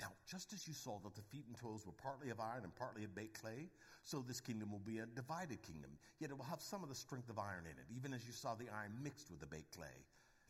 Now, 0.00 0.12
just 0.26 0.52
as 0.52 0.66
you 0.66 0.72
saw 0.72 0.98
that 1.04 1.14
the 1.14 1.22
feet 1.22 1.44
and 1.46 1.56
toes 1.56 1.84
were 1.84 1.92
partly 1.92 2.30
of 2.30 2.40
iron 2.40 2.64
and 2.64 2.74
partly 2.74 3.04
of 3.04 3.14
baked 3.14 3.40
clay, 3.40 3.68
so 4.02 4.24
this 4.26 4.40
kingdom 4.40 4.72
will 4.72 4.80
be 4.80 4.98
a 4.98 5.06
divided 5.06 5.62
kingdom, 5.62 5.90
yet 6.18 6.30
it 6.30 6.38
will 6.38 6.44
have 6.44 6.62
some 6.62 6.82
of 6.82 6.88
the 6.88 6.94
strength 6.94 7.28
of 7.28 7.38
iron 7.38 7.64
in 7.64 7.76
it, 7.76 7.84
even 7.94 8.14
as 8.14 8.26
you 8.26 8.32
saw 8.32 8.54
the 8.54 8.68
iron 8.72 8.92
mixed 9.02 9.30
with 9.30 9.40
the 9.40 9.46
baked 9.46 9.76
clay. 9.76 10.04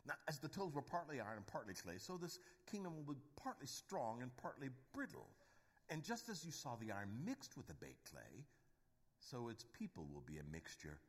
Now, 0.07 0.15
as 0.27 0.39
the 0.39 0.47
toes 0.47 0.73
were 0.73 0.81
partly 0.81 1.19
iron 1.19 1.37
and 1.37 1.47
partly 1.47 1.73
clay, 1.73 1.97
so 1.97 2.17
this 2.17 2.39
kingdom 2.69 2.95
will 2.95 3.13
be 3.13 3.19
partly 3.35 3.67
strong 3.67 4.21
and 4.21 4.35
partly 4.37 4.69
brittle. 4.93 5.27
And 5.89 6.01
just 6.01 6.29
as 6.29 6.45
you 6.45 6.51
saw 6.51 6.77
the 6.77 6.91
iron 6.91 7.09
mixed 7.25 7.57
with 7.57 7.67
the 7.67 7.73
baked 7.75 8.09
clay, 8.09 8.45
so 9.29 9.49
its 9.49 9.65
people 9.77 10.07
will 10.11 10.23
be 10.25 10.39
a 10.39 10.51
mixture, 10.51 10.99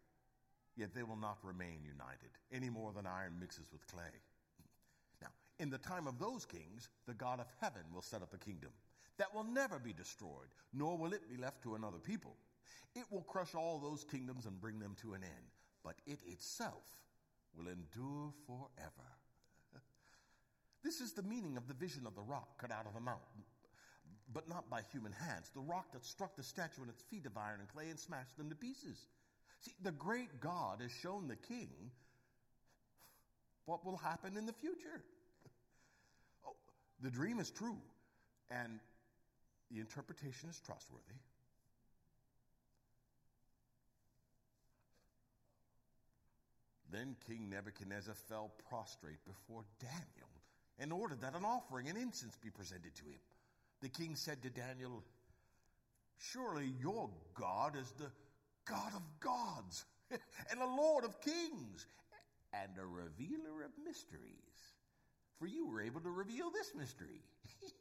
yet 0.77 0.95
they 0.95 1.03
will 1.03 1.17
not 1.17 1.39
remain 1.43 1.81
united, 1.85 2.31
any 2.53 2.71
more 2.71 2.93
than 2.93 3.07
iron 3.07 3.39
mixes 3.41 3.73
with 3.73 3.87
clay. 3.87 4.03
Now, 5.23 5.29
in 5.59 5.71
the 5.71 5.79
time 5.79 6.07
of 6.07 6.19
those 6.19 6.45
kings, 6.45 6.89
the 7.07 7.15
God 7.15 7.41
of 7.41 7.47
heaven 7.61 7.83
will 7.93 8.03
set 8.03 8.23
up 8.23 8.35
a 8.35 8.39
kingdom 8.39 8.71
that 9.19 9.35
will 9.35 9.45
never 9.45 9.79
be 9.79 9.93
destroyed, 9.93 10.49
nor 10.73 10.97
will 10.97 11.13
it 11.13 11.31
be 11.31 11.41
left 11.41 11.63
to 11.63 11.75
another 11.75 11.99
people. 11.99 12.37
It 12.95 13.05
will 13.11 13.23
crush 13.23 13.55
all 13.55 13.79
those 13.79 14.05
kingdoms 14.05 14.47
and 14.47 14.61
bring 14.61 14.79
them 14.79 14.97
to 15.01 15.15
an 15.15 15.23
end, 15.23 15.51
but 15.85 15.97
it 16.07 16.19
itself 16.27 16.85
will 17.57 17.69
endure 17.69 18.33
forever. 18.47 19.09
this 20.85 21.01
is 21.01 21.13
the 21.13 21.23
meaning 21.23 21.57
of 21.57 21.69
the 21.69 21.75
vision 21.75 22.07
of 22.07 22.15
the 22.15 22.23
rock 22.23 22.59
cut 22.59 22.71
out 22.71 22.87
of 22.87 22.95
the 22.95 23.01
mountain, 23.01 23.45
but 24.33 24.49
not 24.49 24.69
by 24.71 24.83
human 24.93 25.13
hands, 25.13 25.51
the 25.55 25.61
rock 25.61 25.93
that 25.93 26.05
struck 26.05 26.37
the 26.37 26.43
statue 26.43 26.83
on 26.83 26.89
its 26.89 27.03
feet 27.03 27.27
of 27.27 27.37
iron 27.37 27.61
and 27.61 27.69
clay 27.69 27.89
and 27.89 27.99
smashed 27.99 28.37
them 28.37 28.49
to 28.49 28.55
pieces. 28.57 29.07
See, 29.61 29.75
the 29.83 29.93
great 29.93 30.41
God 30.41 30.81
has 30.81 30.91
shown 30.91 31.29
the 31.29 31.37
king 31.37 31.69
what 33.67 33.85
will 33.85 33.97
happen 33.97 34.37
in 34.37 34.47
the 34.47 34.53
future. 34.53 35.03
Oh, 36.45 36.57
the 37.01 37.11
dream 37.11 37.39
is 37.39 37.51
true, 37.51 37.79
and 38.51 38.81
the 39.71 39.79
interpretation 39.79 40.49
is 40.51 40.61
trustworthy. 40.67 41.15
Then 46.91 47.17
King 47.27 47.49
Nebuchadnezzar 47.49 48.15
fell 48.29 48.53
prostrate 48.69 49.25
before 49.25 49.65
Daniel 49.81 50.29
and 50.79 50.93
ordered 50.93 51.23
that 51.23 51.35
an 51.35 51.45
offering 51.45 51.89
and 51.89 51.97
incense 51.97 52.37
be 52.37 52.51
presented 52.51 52.95
to 52.97 53.05
him. 53.05 53.21
The 53.83 53.89
king 53.89 54.17
said 54.17 54.43
to 54.43 54.51
Daniel, 54.51 55.03
Surely 56.19 56.73
your 56.81 57.11
God 57.35 57.77
is 57.77 57.93
the 57.99 58.11
God 58.65 58.93
of 58.95 59.03
gods 59.21 59.85
and 60.51 60.61
a 60.61 60.67
Lord 60.67 61.05
of 61.05 61.21
kings 61.21 61.87
and 62.53 62.71
a 62.79 62.87
revealer 62.87 63.65
of 63.65 63.73
mysteries 63.85 64.53
for 65.43 65.49
you 65.49 65.67
were 65.67 65.83
able 65.83 66.01
to 66.01 66.11
reveal 66.11 66.53
this 66.53 66.71
mystery. 66.73 67.21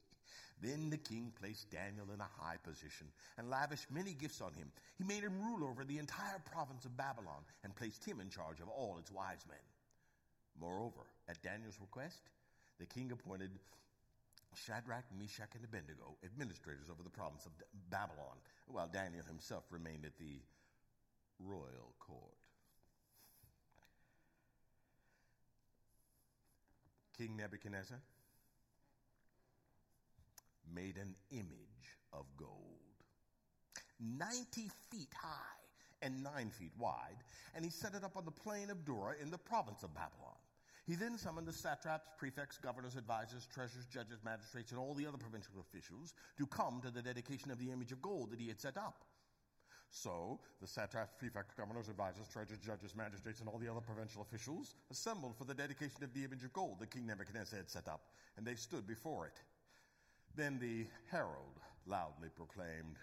then 0.63 0.89
the 0.89 0.97
king 0.97 1.31
placed 1.39 1.69
Daniel 1.69 2.07
in 2.11 2.19
a 2.19 2.41
high 2.41 2.57
position 2.63 3.05
and 3.37 3.51
lavished 3.51 3.91
many 3.91 4.13
gifts 4.13 4.41
on 4.41 4.51
him. 4.53 4.71
He 4.97 5.03
made 5.03 5.21
him 5.21 5.39
rule 5.39 5.69
over 5.69 5.83
the 5.83 5.99
entire 5.99 6.41
province 6.51 6.85
of 6.85 6.97
Babylon 6.97 7.45
and 7.63 7.75
placed 7.75 8.03
him 8.03 8.19
in 8.19 8.31
charge 8.31 8.61
of 8.61 8.67
all 8.67 8.97
its 8.97 9.11
wise 9.11 9.45
men. 9.47 9.61
Moreover, 10.59 11.05
at 11.29 11.43
Daniel's 11.43 11.77
request, 11.79 12.21
the 12.79 12.87
king 12.87 13.11
appointed 13.11 13.51
Shadrach, 14.55 15.05
Meshach, 15.17 15.55
and 15.55 15.63
Abednego 15.63 16.17
administrators 16.23 16.89
over 16.89 17.03
the 17.03 17.09
province 17.09 17.45
of 17.45 17.51
Babylon, 17.89 18.37
while 18.67 18.87
Daniel 18.87 19.23
himself 19.23 19.63
remained 19.71 20.05
at 20.05 20.17
the 20.17 20.41
royal 21.39 21.95
court. 21.99 22.35
King 27.17 27.37
Nebuchadnezzar 27.37 27.99
made 30.73 30.97
an 30.97 31.15
image 31.31 31.97
of 32.13 32.25
gold, 32.37 32.49
90 33.99 34.69
feet 34.89 35.13
high 35.15 35.61
and 36.01 36.23
9 36.23 36.49
feet 36.49 36.71
wide, 36.77 37.17
and 37.55 37.63
he 37.63 37.69
set 37.69 37.93
it 37.93 38.03
up 38.03 38.17
on 38.17 38.25
the 38.25 38.31
plain 38.31 38.69
of 38.69 38.85
Dura 38.85 39.15
in 39.21 39.29
the 39.29 39.37
province 39.37 39.83
of 39.83 39.93
Babylon. 39.93 40.37
He 40.87 40.95
then 40.95 41.17
summoned 41.17 41.47
the 41.47 41.53
satraps, 41.53 42.09
prefects, 42.17 42.57
governors, 42.57 42.95
advisors, 42.95 43.47
treasurers, 43.53 43.85
judges, 43.85 44.19
magistrates, 44.25 44.71
and 44.71 44.79
all 44.79 44.93
the 44.93 45.05
other 45.05 45.17
provincial 45.17 45.59
officials 45.59 46.13
to 46.37 46.47
come 46.47 46.81
to 46.81 46.91
the 46.91 47.01
dedication 47.01 47.51
of 47.51 47.59
the 47.59 47.71
image 47.71 47.91
of 47.91 48.01
gold 48.01 48.31
that 48.31 48.39
he 48.39 48.47
had 48.47 48.59
set 48.59 48.77
up. 48.77 49.05
So 49.91 50.39
the 50.61 50.67
satraps, 50.67 51.13
prefects, 51.19 51.53
governors, 51.53 51.89
advisors, 51.89 52.27
treasurers, 52.31 52.59
judges, 52.59 52.95
magistrates, 52.95 53.41
and 53.41 53.49
all 53.49 53.59
the 53.59 53.69
other 53.69 53.81
provincial 53.81 54.21
officials 54.21 54.75
assembled 54.89 55.35
for 55.37 55.43
the 55.43 55.53
dedication 55.53 56.03
of 56.03 56.13
the 56.13 56.23
image 56.23 56.43
of 56.43 56.53
gold 56.53 56.79
that 56.79 56.91
King 56.91 57.05
Nebuchadnezzar 57.05 57.57
had 57.59 57.69
set 57.69 57.87
up, 57.87 58.01
and 58.37 58.45
they 58.45 58.55
stood 58.55 58.87
before 58.87 59.27
it. 59.27 59.41
Then 60.35 60.59
the 60.59 60.87
herald 61.11 61.59
loudly 61.85 62.29
proclaimed, 62.35 62.97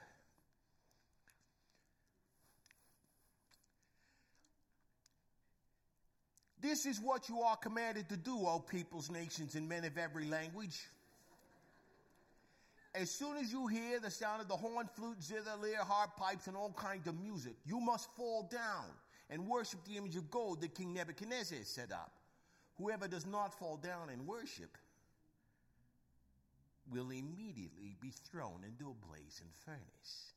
This 6.68 6.84
is 6.84 7.00
what 7.00 7.30
you 7.30 7.40
are 7.40 7.56
commanded 7.56 8.10
to 8.10 8.16
do, 8.18 8.46
O 8.46 8.58
peoples, 8.58 9.10
nations, 9.10 9.54
and 9.54 9.66
men 9.66 9.87
of 9.87 9.96
every 9.96 10.26
language. 10.26 10.78
As 12.94 13.10
soon 13.10 13.38
as 13.38 13.50
you 13.50 13.66
hear 13.68 13.98
the 14.00 14.10
sound 14.10 14.42
of 14.42 14.48
the 14.48 14.56
horn, 14.56 14.87
flute, 14.94 15.22
zither, 15.22 15.52
lyre, 15.62 15.78
harp, 15.78 16.14
pipes, 16.18 16.46
and 16.46 16.54
all 16.54 16.75
kinds 16.75 17.06
of 17.06 17.18
music, 17.18 17.54
you 17.64 17.80
must 17.80 18.14
fall 18.16 18.42
down 18.52 18.84
and 19.30 19.48
worship 19.48 19.82
the 19.87 19.96
image 19.96 20.16
of 20.16 20.30
gold 20.30 20.60
that 20.60 20.75
King 20.75 20.92
Nebuchadnezzar 20.92 21.56
set 21.62 21.90
up. 21.90 22.12
Whoever 22.76 23.08
does 23.08 23.25
not 23.25 23.58
fall 23.58 23.78
down 23.78 24.10
and 24.10 24.26
worship 24.26 24.76
will 26.90 27.08
immediately 27.08 27.96
be 27.98 28.12
thrown 28.30 28.62
into 28.62 28.90
a 28.90 29.06
blazing 29.06 29.48
furnace. 29.64 30.34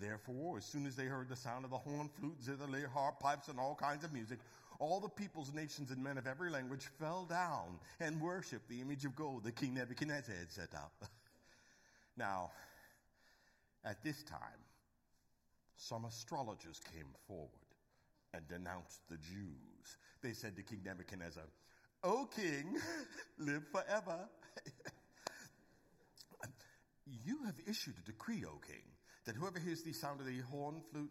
Therefore, 0.00 0.58
as 0.58 0.64
soon 0.64 0.86
as 0.86 0.96
they 0.96 1.04
heard 1.04 1.28
the 1.28 1.36
sound 1.36 1.64
of 1.64 1.70
the 1.70 1.78
horn, 1.78 2.10
flute, 2.18 2.42
zither, 2.42 2.66
harp, 2.92 3.20
pipes, 3.20 3.48
and 3.48 3.60
all 3.60 3.76
kinds 3.76 4.04
of 4.04 4.12
music, 4.12 4.38
all 4.80 5.00
the 5.00 5.08
peoples, 5.08 5.54
nations, 5.54 5.90
and 5.90 6.02
men 6.02 6.18
of 6.18 6.26
every 6.26 6.50
language 6.50 6.86
fell 6.98 7.24
down 7.24 7.78
and 8.00 8.20
worshiped 8.20 8.68
the 8.68 8.80
image 8.80 9.04
of 9.04 9.14
gold 9.14 9.44
that 9.44 9.54
King 9.54 9.74
Nebuchadnezzar 9.74 10.34
had 10.34 10.50
set 10.50 10.74
up. 10.74 11.04
now, 12.16 12.50
at 13.84 14.02
this 14.02 14.20
time, 14.24 14.38
some 15.76 16.04
astrologers 16.04 16.80
came 16.92 17.06
forward 17.28 17.50
and 18.32 18.46
denounced 18.48 19.00
the 19.08 19.16
Jews. 19.16 19.96
They 20.22 20.32
said 20.32 20.56
to 20.56 20.62
King 20.62 20.80
Nebuchadnezzar, 20.84 21.44
O 22.02 22.28
king, 22.34 22.76
live 23.38 23.62
forever. 23.70 24.28
you 27.24 27.44
have 27.44 27.54
issued 27.66 27.94
a 27.98 28.06
decree, 28.06 28.44
O 28.44 28.58
king, 28.66 28.82
that 29.24 29.34
whoever 29.36 29.58
hears 29.58 29.82
the 29.82 29.92
sound 29.92 30.20
of 30.20 30.26
the 30.26 30.38
horn, 30.50 30.82
flute, 30.90 31.10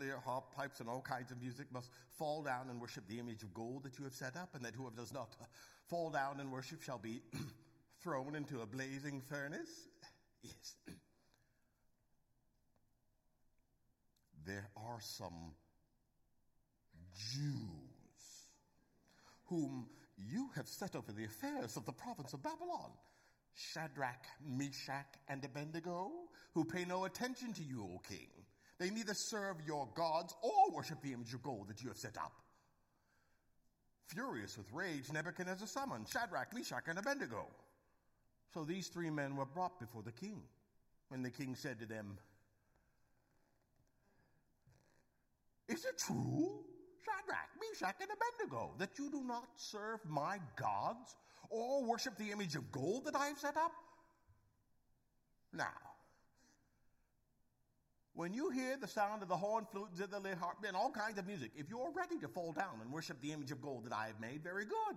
lyre, 0.00 0.20
harp, 0.24 0.54
pipes, 0.54 0.80
and 0.80 0.88
all 0.88 1.00
kinds 1.00 1.30
of 1.30 1.40
music 1.40 1.66
must 1.72 1.90
fall 2.18 2.42
down 2.42 2.68
and 2.70 2.80
worship 2.80 3.06
the 3.08 3.18
image 3.20 3.42
of 3.42 3.54
gold 3.54 3.84
that 3.84 3.98
you 3.98 4.04
have 4.04 4.14
set 4.14 4.36
up, 4.36 4.54
and 4.54 4.64
that 4.64 4.74
whoever 4.74 4.96
does 4.96 5.12
not 5.12 5.36
fall 5.88 6.10
down 6.10 6.40
and 6.40 6.50
worship 6.50 6.82
shall 6.82 6.98
be 6.98 7.22
thrown 8.02 8.34
into 8.34 8.62
a 8.62 8.66
blazing 8.66 9.20
furnace? 9.28 9.88
Yes. 10.42 10.74
there 14.44 14.68
are 14.76 14.98
some 15.00 15.52
Jews 17.14 18.48
whom 19.46 19.86
you 20.16 20.50
have 20.56 20.66
set 20.66 20.96
over 20.96 21.12
the 21.12 21.24
affairs 21.24 21.76
of 21.76 21.84
the 21.84 21.92
province 21.92 22.32
of 22.32 22.42
Babylon 22.42 22.90
Shadrach, 23.54 24.26
Meshach, 24.44 25.06
and 25.28 25.44
Abednego, 25.44 26.10
who 26.54 26.64
pay 26.64 26.84
no 26.84 27.04
attention 27.04 27.52
to 27.54 27.62
you, 27.62 27.82
O 27.82 28.00
king. 28.08 28.28
They 28.78 28.90
neither 28.90 29.14
serve 29.14 29.56
your 29.66 29.88
gods 29.94 30.34
or 30.42 30.74
worship 30.74 31.00
the 31.02 31.12
image 31.12 31.34
of 31.34 31.42
gold 31.42 31.68
that 31.68 31.82
you 31.82 31.88
have 31.88 31.98
set 31.98 32.16
up. 32.16 32.32
Furious 34.08 34.58
with 34.58 34.70
rage, 34.72 35.10
Nebuchadnezzar 35.12 35.66
summoned 35.66 36.08
Shadrach, 36.08 36.52
Meshach, 36.54 36.84
and 36.88 36.98
Abednego. 36.98 37.46
So 38.52 38.64
these 38.64 38.88
three 38.88 39.08
men 39.08 39.36
were 39.36 39.46
brought 39.46 39.80
before 39.80 40.02
the 40.02 40.12
king. 40.12 40.42
And 41.10 41.24
the 41.24 41.30
king 41.30 41.54
said 41.54 41.78
to 41.80 41.86
them, 41.86 42.18
Is 45.68 45.84
it 45.84 45.98
true, 45.98 46.64
Shadrach, 47.04 47.48
Meshach, 47.60 47.96
and 48.00 48.10
Abednego, 48.10 48.74
that 48.78 48.98
you 48.98 49.10
do 49.10 49.22
not 49.24 49.48
serve 49.56 50.00
my 50.06 50.38
gods 50.56 51.16
or 51.48 51.84
worship 51.84 52.16
the 52.18 52.30
image 52.30 52.56
of 52.56 52.70
gold 52.72 53.06
that 53.06 53.16
I 53.16 53.26
have 53.26 53.38
set 53.38 53.56
up? 53.56 53.72
Now, 55.52 55.91
When 58.14 58.34
you 58.34 58.50
hear 58.50 58.76
the 58.76 58.88
sound 58.88 59.22
of 59.22 59.28
the 59.28 59.36
horn, 59.36 59.66
flute, 59.70 59.96
zither, 59.96 60.20
harp, 60.36 60.58
and 60.66 60.76
all 60.76 60.90
kinds 60.90 61.18
of 61.18 61.26
music, 61.26 61.52
if 61.56 61.70
you're 61.70 61.90
ready 61.94 62.18
to 62.18 62.28
fall 62.28 62.52
down 62.52 62.80
and 62.82 62.92
worship 62.92 63.20
the 63.20 63.32
image 63.32 63.50
of 63.50 63.62
gold 63.62 63.86
that 63.86 63.92
I 63.94 64.06
have 64.06 64.20
made, 64.20 64.42
very 64.42 64.66
good. 64.66 64.96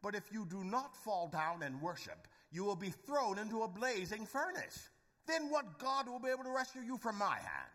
But 0.00 0.14
if 0.14 0.32
you 0.32 0.46
do 0.48 0.62
not 0.62 0.96
fall 0.96 1.28
down 1.28 1.62
and 1.62 1.80
worship, 1.80 2.28
you 2.52 2.64
will 2.64 2.76
be 2.76 2.90
thrown 2.90 3.38
into 3.38 3.62
a 3.62 3.68
blazing 3.68 4.26
furnace. 4.26 4.90
Then 5.26 5.50
what 5.50 5.78
God 5.78 6.08
will 6.08 6.18
be 6.20 6.28
able 6.28 6.44
to 6.44 6.50
rescue 6.50 6.82
you 6.82 6.98
from 6.98 7.18
my 7.18 7.36
hand? 7.36 7.72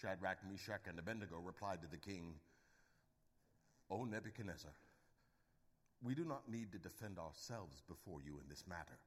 Shadrach, 0.00 0.38
Meshach, 0.48 0.82
and 0.88 0.98
Abednego 0.98 1.38
replied 1.38 1.82
to 1.82 1.88
the 1.88 1.98
king, 1.98 2.34
O 3.90 4.04
Nebuchadnezzar, 4.04 4.70
we 6.02 6.14
do 6.14 6.24
not 6.24 6.48
need 6.48 6.72
to 6.72 6.78
defend 6.78 7.18
ourselves 7.18 7.82
before 7.86 8.20
you 8.24 8.38
in 8.38 8.48
this 8.48 8.64
matter. 8.66 8.98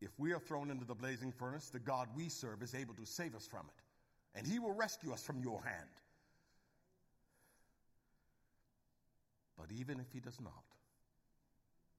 If 0.00 0.18
we 0.18 0.32
are 0.32 0.38
thrown 0.38 0.70
into 0.70 0.86
the 0.86 0.94
blazing 0.94 1.32
furnace, 1.32 1.68
the 1.68 1.78
God 1.78 2.08
we 2.16 2.28
serve 2.28 2.62
is 2.62 2.74
able 2.74 2.94
to 2.94 3.04
save 3.04 3.34
us 3.34 3.46
from 3.46 3.66
it, 3.68 4.38
and 4.38 4.46
he 4.46 4.58
will 4.58 4.72
rescue 4.72 5.12
us 5.12 5.22
from 5.22 5.40
your 5.40 5.62
hand. 5.62 5.88
But 9.58 9.66
even 9.78 10.00
if 10.00 10.10
he 10.10 10.20
does 10.20 10.40
not, 10.40 10.64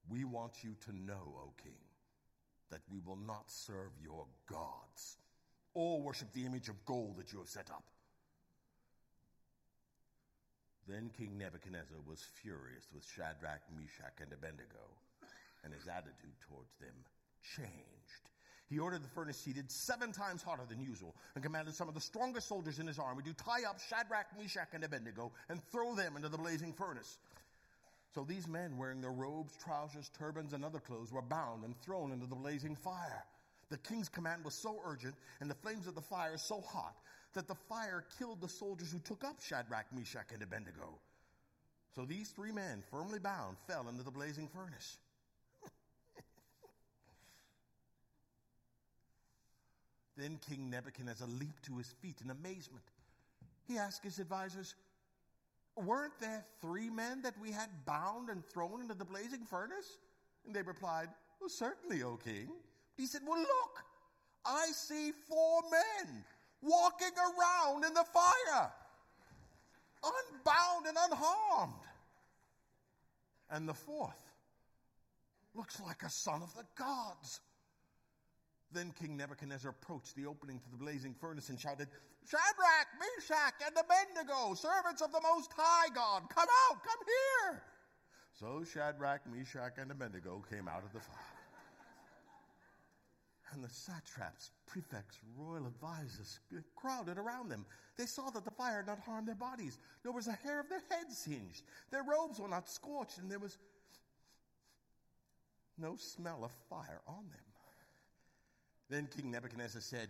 we 0.10 0.24
want 0.26 0.64
you 0.64 0.76
to 0.86 0.96
know, 0.98 1.36
O 1.44 1.54
king, 1.62 1.78
that 2.72 2.82
we 2.92 3.00
will 3.06 3.20
not 3.28 3.52
serve 3.52 3.92
your 4.02 4.26
gods 4.50 5.18
or 5.76 6.02
worship 6.02 6.34
the 6.34 6.46
image 6.46 6.70
of 6.70 6.86
gold 6.86 7.18
that 7.18 7.32
you 7.32 7.38
have 7.38 7.48
set 7.48 7.70
up. 7.70 7.84
Then 10.88 11.12
King 11.16 11.38
Nebuchadnezzar 11.38 11.98
was 12.08 12.26
furious 12.42 12.88
with 12.94 13.06
Shadrach, 13.06 13.62
Meshach, 13.78 14.18
and 14.20 14.34
Abednego, 14.34 14.90
and 15.64 15.72
his 15.72 15.88
attitude 15.88 16.34
towards 16.50 16.74
them 16.80 16.96
changed. 17.56 18.30
He 18.70 18.80
ordered 18.80 19.04
the 19.04 19.10
furnace 19.10 19.44
heated 19.44 19.70
seven 19.70 20.14
times 20.14 20.42
hotter 20.42 20.64
than 20.68 20.82
usual 20.82 21.14
and 21.36 21.44
commanded 21.44 21.76
some 21.76 21.90
of 21.90 21.94
the 21.94 22.00
strongest 22.00 22.48
soldiers 22.48 22.80
in 22.80 22.88
his 22.88 23.00
army 23.00 23.22
to 23.24 23.34
tie 23.34 23.70
up 23.70 23.80
Shadrach, 23.80 24.28
Meshach, 24.40 24.70
and 24.74 24.84
Abednego 24.84 25.34
and 25.50 25.62
throw 25.72 25.94
them 25.94 26.16
into 26.16 26.30
the 26.30 26.38
blazing 26.38 26.72
furnace. 26.72 27.18
So 28.16 28.24
these 28.24 28.48
men, 28.48 28.78
wearing 28.78 29.02
their 29.02 29.12
robes, 29.12 29.58
trousers, 29.62 30.10
turbans, 30.18 30.54
and 30.54 30.64
other 30.64 30.80
clothes, 30.80 31.12
were 31.12 31.22
bound 31.22 31.66
and 31.66 31.80
thrown 31.82 32.12
into 32.12 32.28
the 32.28 32.36
blazing 32.36 32.76
fire. 32.76 33.26
The 33.70 33.78
king's 33.78 34.10
command 34.10 34.46
was 34.46 34.54
so 34.54 34.80
urgent 34.86 35.16
and 35.40 35.50
the 35.50 35.56
flames 35.56 35.88
of 35.88 35.96
the 35.96 36.02
fire 36.02 36.38
so 36.38 36.62
hot 36.62 36.96
that 37.34 37.48
the 37.48 37.56
fire 37.56 38.06
killed 38.18 38.42
the 38.42 38.50
soldiers 38.50 38.92
who 38.92 39.00
took 39.00 39.24
up 39.24 39.42
Shadrach, 39.42 39.86
Meshach, 39.94 40.32
and 40.34 40.42
Abednego. 40.42 41.00
So 41.96 42.06
these 42.06 42.30
three 42.30 42.52
men, 42.52 42.84
firmly 42.90 43.20
bound, 43.20 43.58
fell 43.68 43.88
into 43.90 44.04
the 44.04 44.12
blazing 44.12 44.48
furnace. 44.48 44.98
Then 50.18 50.40
King 50.48 50.70
Nebuchadnezzar 50.70 51.28
leaped 51.28 51.64
to 51.66 51.78
his 51.78 51.88
feet 52.02 52.18
in 52.24 52.30
amazement. 52.30 52.84
He 53.68 53.78
asked 53.78 54.04
his 54.04 54.20
advisors, 54.20 54.76
Weren't 55.76 56.20
there 56.20 56.46
three 56.60 56.90
men 56.90 57.22
that 57.22 57.40
we 57.40 57.52
had 57.52 57.70
bound 57.86 58.30
and 58.30 58.46
thrown 58.46 58.82
into 58.82 58.94
the 58.94 59.06
blazing 59.06 59.46
furnace? 59.46 59.98
And 60.46 60.56
they 60.56 60.62
replied, 60.62 61.10
Well, 61.40 61.50
certainly, 61.50 62.04
O 62.04 62.18
king. 62.18 62.50
He 62.98 63.06
said, 63.06 63.22
Well, 63.26 63.40
look, 63.40 63.84
I 64.46 64.68
see 64.74 65.12
four 65.30 65.62
men 65.72 66.24
walking 66.62 67.14
around 67.18 67.86
in 67.86 67.94
the 67.94 68.04
fire, 68.04 68.72
unbound 70.04 70.88
and 70.88 70.98
unharmed. 71.10 71.74
And 73.50 73.68
the 73.68 73.74
fourth 73.74 74.22
looks 75.54 75.80
like 75.82 76.04
a 76.04 76.10
son 76.10 76.42
of 76.42 76.56
the 76.56 76.66
gods. 76.76 77.42
Then 78.74 78.94
King 79.00 79.18
Nebuchadnezzar 79.18 79.72
approached 79.72 80.16
the 80.16 80.26
opening 80.26 80.60
to 80.60 80.70
the 80.72 80.78
blazing 80.78 81.14
furnace 81.14 81.50
and 81.50 81.60
shouted, 81.60 81.88
Shadrach, 82.26 82.88
Meshach, 83.00 83.54
and 83.66 83.76
Abednego, 83.76 84.54
servants 84.54 85.02
of 85.02 85.12
the 85.12 85.22
Most 85.22 85.52
High 85.56 85.90
God, 85.94 86.24
come 86.30 86.48
out, 86.70 86.84
come 86.84 87.00
here. 87.06 87.64
So 88.40 88.64
Shadrach, 88.64 89.22
Meshach, 89.28 89.74
and 89.78 89.92
Abednego 89.92 90.44
came 90.50 90.68
out 90.68 90.84
of 90.84 90.94
the 90.94 91.00
fire. 91.00 91.18
And 93.54 93.62
the 93.62 93.70
satraps, 93.70 94.52
prefects, 94.66 95.20
royal 95.36 95.68
advisors 95.68 96.40
crowded 96.78 97.18
around 97.18 97.50
them. 97.50 97.66
They 97.98 98.06
saw 98.06 98.30
that 98.30 98.46
the 98.46 98.52
fire 98.52 98.78
had 98.78 98.88
not 98.88 99.00
harmed 99.00 99.28
their 99.28 99.36
bodies, 99.36 99.78
nor 100.06 100.14
was 100.14 100.28
a 100.28 100.32
hair 100.32 100.62
of 100.62 100.70
their 100.70 100.84
heads 100.90 101.18
singed. 101.18 101.64
Their 101.92 102.04
robes 102.04 102.40
were 102.40 102.48
not 102.48 102.70
scorched, 102.70 103.18
and 103.18 103.30
there 103.30 103.40
was 103.40 103.58
no 105.78 105.98
smell 105.98 106.46
of 106.46 106.52
fire 106.70 107.02
on 107.06 107.26
them. 107.30 107.51
Then 108.92 109.08
King 109.08 109.32
Nebuchadnezzar 109.32 109.82
said, 109.82 110.10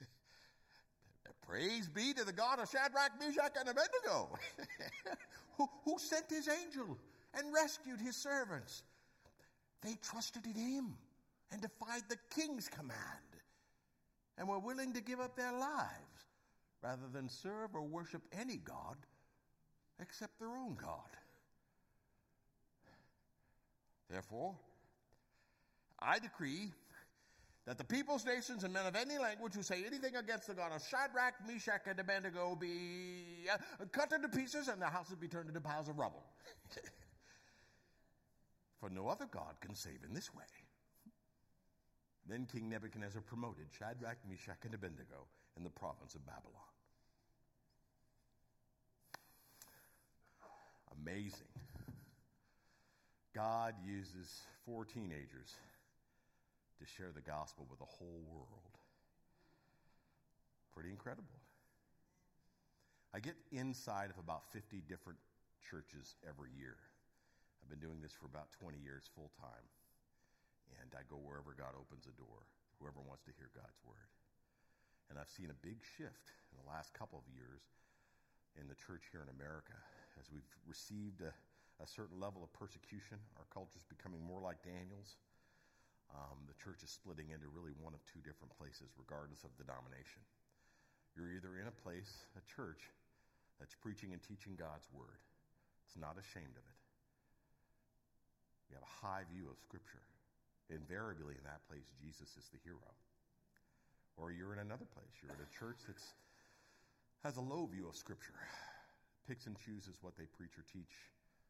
Praise 1.46 1.90
be 1.90 2.14
to 2.14 2.24
the 2.24 2.32
God 2.32 2.58
of 2.58 2.70
Shadrach, 2.70 3.20
Meshach, 3.20 3.52
and 3.60 3.68
Abednego, 3.68 4.30
who, 5.58 5.68
who 5.84 5.98
sent 5.98 6.24
his 6.30 6.48
angel 6.48 6.96
and 7.34 7.52
rescued 7.52 8.00
his 8.00 8.16
servants. 8.16 8.82
They 9.82 9.96
trusted 10.02 10.46
in 10.46 10.54
him 10.54 10.96
and 11.52 11.60
defied 11.60 12.04
the 12.08 12.16
king's 12.34 12.70
command 12.70 12.96
and 14.38 14.48
were 14.48 14.58
willing 14.58 14.94
to 14.94 15.02
give 15.02 15.20
up 15.20 15.36
their 15.36 15.52
lives 15.52 16.24
rather 16.82 17.08
than 17.12 17.28
serve 17.28 17.74
or 17.74 17.82
worship 17.82 18.22
any 18.32 18.56
God 18.56 18.96
except 20.00 20.38
their 20.38 20.56
own 20.56 20.78
God. 20.80 21.10
Therefore, 24.08 24.54
I 26.00 26.18
decree 26.18 26.70
that 27.66 27.76
the 27.76 27.84
peoples, 27.84 28.24
nations, 28.24 28.64
and 28.64 28.72
men 28.72 28.86
of 28.86 28.96
any 28.96 29.18
language 29.18 29.54
who 29.54 29.62
say 29.62 29.84
anything 29.86 30.16
against 30.16 30.46
the 30.46 30.54
God 30.54 30.72
of 30.72 30.82
Shadrach, 30.82 31.34
Meshach, 31.46 31.82
and 31.86 32.00
Abednego 32.00 32.56
be 32.56 33.46
uh, 33.52 33.58
cut 33.92 34.12
into 34.12 34.28
pieces 34.28 34.68
and 34.68 34.80
their 34.80 34.88
houses 34.88 35.16
be 35.16 35.28
turned 35.28 35.48
into 35.48 35.60
piles 35.60 35.88
of 35.88 35.98
rubble. 35.98 36.24
For 38.80 38.88
no 38.88 39.08
other 39.08 39.26
God 39.30 39.60
can 39.60 39.74
save 39.74 39.98
in 40.06 40.14
this 40.14 40.32
way. 40.34 40.44
Then 42.28 42.46
King 42.50 42.70
Nebuchadnezzar 42.70 43.22
promoted 43.22 43.66
Shadrach, 43.76 44.18
Meshach, 44.28 44.64
and 44.64 44.74
Abednego 44.74 45.26
in 45.56 45.64
the 45.64 45.70
province 45.70 46.14
of 46.14 46.24
Babylon. 46.24 46.54
Amazing. 51.02 51.48
God 53.34 53.74
uses 53.84 54.42
four 54.64 54.84
teenagers 54.84 55.54
to 56.78 56.86
share 56.86 57.10
the 57.14 57.24
gospel 57.24 57.66
with 57.68 57.78
the 57.78 57.88
whole 57.88 58.22
world. 58.30 58.74
Pretty 60.74 60.90
incredible. 60.90 61.38
I 63.14 63.20
get 63.20 63.34
inside 63.50 64.10
of 64.10 64.18
about 64.18 64.46
50 64.52 64.84
different 64.86 65.18
churches 65.64 66.14
every 66.22 66.54
year. 66.54 66.76
I've 67.62 67.70
been 67.72 67.82
doing 67.82 67.98
this 67.98 68.14
for 68.14 68.30
about 68.30 68.52
20 68.60 68.78
years 68.78 69.10
full 69.16 69.32
time. 69.40 69.66
And 70.78 70.92
I 70.94 71.02
go 71.08 71.16
wherever 71.16 71.56
God 71.56 71.74
opens 71.74 72.06
a 72.06 72.14
door, 72.14 72.44
whoever 72.78 73.00
wants 73.00 73.24
to 73.26 73.32
hear 73.34 73.50
God's 73.56 73.80
word. 73.82 74.12
And 75.08 75.16
I've 75.16 75.32
seen 75.32 75.48
a 75.48 75.58
big 75.64 75.80
shift 75.96 76.36
in 76.52 76.60
the 76.60 76.68
last 76.68 76.92
couple 76.92 77.16
of 77.16 77.26
years 77.32 77.64
in 78.60 78.68
the 78.68 78.76
church 78.76 79.08
here 79.08 79.24
in 79.24 79.32
America 79.32 79.76
as 80.20 80.28
we've 80.28 80.48
received 80.68 81.24
a, 81.24 81.32
a 81.80 81.86
certain 81.88 82.20
level 82.20 82.44
of 82.44 82.52
persecution. 82.52 83.16
Our 83.40 83.48
culture 83.48 83.80
is 83.80 83.88
becoming 83.88 84.20
more 84.20 84.44
like 84.44 84.60
Daniel's. 84.60 85.16
Um, 86.14 86.40
the 86.48 86.56
church 86.56 86.80
is 86.80 86.90
splitting 86.90 87.28
into 87.30 87.48
really 87.52 87.76
one 87.78 87.92
of 87.92 88.00
two 88.08 88.24
different 88.24 88.52
places, 88.56 88.88
regardless 88.96 89.44
of 89.44 89.52
denomination. 89.60 90.24
You're 91.12 91.34
either 91.34 91.60
in 91.60 91.68
a 91.68 91.76
place, 91.84 92.24
a 92.38 92.42
church, 92.48 92.80
that's 93.58 93.74
preaching 93.74 94.14
and 94.14 94.22
teaching 94.22 94.54
God's 94.54 94.86
word. 94.94 95.18
It's 95.84 95.98
not 95.98 96.14
ashamed 96.14 96.54
of 96.54 96.62
it. 96.62 96.78
You 98.70 98.78
have 98.78 98.86
a 98.86 98.96
high 99.02 99.24
view 99.32 99.50
of 99.50 99.58
Scripture. 99.58 100.04
Invariably, 100.70 101.34
in 101.34 101.44
that 101.48 101.64
place, 101.66 101.88
Jesus 101.96 102.28
is 102.36 102.46
the 102.52 102.60
hero. 102.62 102.92
Or 104.20 104.30
you're 104.30 104.52
in 104.52 104.60
another 104.60 104.86
place. 104.92 105.10
You're 105.20 105.32
in 105.32 105.42
a 105.42 105.52
church 105.56 105.80
that 105.88 105.98
has 107.24 107.36
a 107.36 107.44
low 107.44 107.66
view 107.66 107.88
of 107.88 107.96
Scripture, 107.96 108.36
picks 109.26 109.48
and 109.48 109.56
chooses 109.58 109.98
what 110.04 110.14
they 110.16 110.28
preach 110.36 110.54
or 110.54 110.64
teach, 110.68 110.92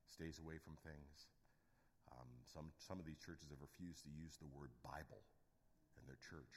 stays 0.06 0.38
away 0.38 0.56
from 0.62 0.78
things. 0.86 1.28
Um, 2.08 2.30
some, 2.48 2.68
some 2.80 2.98
of 2.98 3.04
these 3.04 3.20
churches 3.20 3.52
have 3.52 3.60
refused 3.60 4.04
to 4.08 4.10
use 4.12 4.40
the 4.40 4.48
word 4.56 4.72
Bible 4.80 5.20
in 6.00 6.02
their 6.08 6.18
church. 6.18 6.54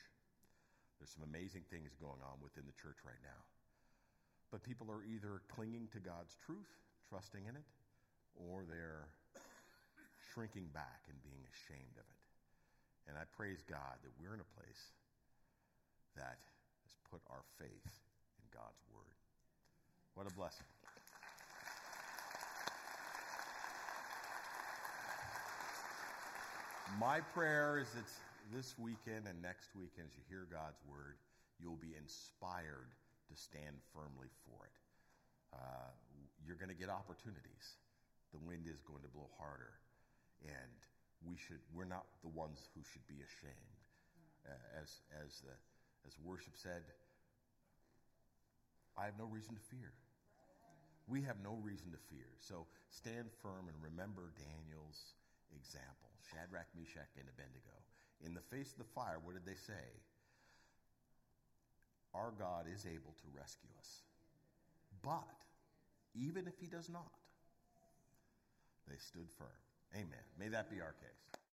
There's 0.98 1.12
some 1.12 1.26
amazing 1.26 1.66
things 1.68 1.98
going 1.98 2.22
on 2.22 2.38
within 2.40 2.64
the 2.70 2.78
church 2.78 3.02
right 3.04 3.20
now. 3.26 3.42
But 4.54 4.62
people 4.62 4.92
are 4.92 5.02
either 5.02 5.42
clinging 5.50 5.90
to 5.96 6.00
God's 6.00 6.36
truth, 6.46 6.70
trusting 7.10 7.42
in 7.48 7.56
it, 7.56 7.68
or 8.36 8.68
they're 8.68 9.08
shrinking 10.32 10.70
back 10.72 11.08
and 11.08 11.18
being 11.24 11.42
ashamed 11.48 11.96
of 11.98 12.06
it. 12.06 12.22
And 13.10 13.18
I 13.18 13.26
praise 13.36 13.64
God 13.66 13.98
that 14.04 14.14
we're 14.20 14.36
in 14.36 14.44
a 14.44 14.52
place 14.56 14.94
that 16.16 16.40
has 16.84 16.94
put 17.10 17.22
our 17.32 17.44
faith 17.58 17.88
in 18.40 18.46
God's 18.54 18.84
Word. 18.94 19.16
What 20.14 20.28
a 20.28 20.34
blessing. 20.36 20.68
My 27.00 27.22
prayer 27.22 27.80
is 27.80 27.88
that 27.96 28.10
this 28.52 28.76
weekend 28.76 29.24
and 29.24 29.40
next 29.40 29.72
weekend, 29.78 30.12
as 30.12 30.16
you 30.18 30.24
hear 30.28 30.44
God's 30.52 30.82
word, 30.84 31.16
you'll 31.56 31.80
be 31.80 31.96
inspired 31.96 32.92
to 33.32 33.34
stand 33.38 33.80
firmly 33.96 34.28
for 34.44 34.60
it. 34.68 34.78
Uh, 35.56 35.92
you're 36.44 36.60
going 36.60 36.74
to 36.74 36.76
get 36.76 36.92
opportunities. 36.92 37.80
The 38.36 38.44
wind 38.44 38.68
is 38.68 38.84
going 38.84 39.04
to 39.08 39.12
blow 39.14 39.32
harder, 39.40 39.80
and 40.44 40.76
we 41.24 41.40
should. 41.40 41.64
We're 41.72 41.88
not 41.88 42.04
the 42.24 42.34
ones 42.34 42.68
who 42.76 42.82
should 42.84 43.06
be 43.08 43.24
ashamed. 43.24 43.78
Uh, 44.44 44.82
as 44.82 45.00
as 45.16 45.40
the 45.48 45.56
as 46.04 46.18
worship 46.20 46.60
said, 46.60 46.84
I 48.98 49.06
have 49.06 49.16
no 49.20 49.32
reason 49.32 49.56
to 49.56 49.64
fear. 49.72 49.96
We 51.08 51.22
have 51.24 51.40
no 51.44 51.60
reason 51.64 51.92
to 51.92 52.02
fear. 52.12 52.32
So 52.40 52.68
stand 52.90 53.32
firm 53.44 53.68
and 53.68 53.78
remember 53.80 54.32
Daniel's 54.36 55.16
example 55.56 56.12
Shadrach, 56.32 56.68
Meshach, 56.78 57.12
and 57.20 57.28
Abednego. 57.28 57.76
In 58.24 58.34
the 58.34 58.46
face 58.54 58.72
of 58.72 58.78
the 58.78 58.92
fire, 58.96 59.18
what 59.22 59.34
did 59.34 59.46
they 59.46 59.58
say? 59.58 59.86
Our 62.14 62.32
God 62.38 62.66
is 62.72 62.86
able 62.86 63.16
to 63.20 63.28
rescue 63.34 63.72
us. 63.80 64.04
But 65.02 65.28
even 66.14 66.48
if 66.48 66.60
he 66.60 66.68
does 66.68 66.90
not, 66.90 67.12
they 68.88 68.98
stood 68.98 69.30
firm. 69.38 69.48
Amen. 69.96 70.26
May 70.38 70.50
that 70.50 70.70
be 70.70 70.82
our 70.82 70.94
case. 70.94 71.41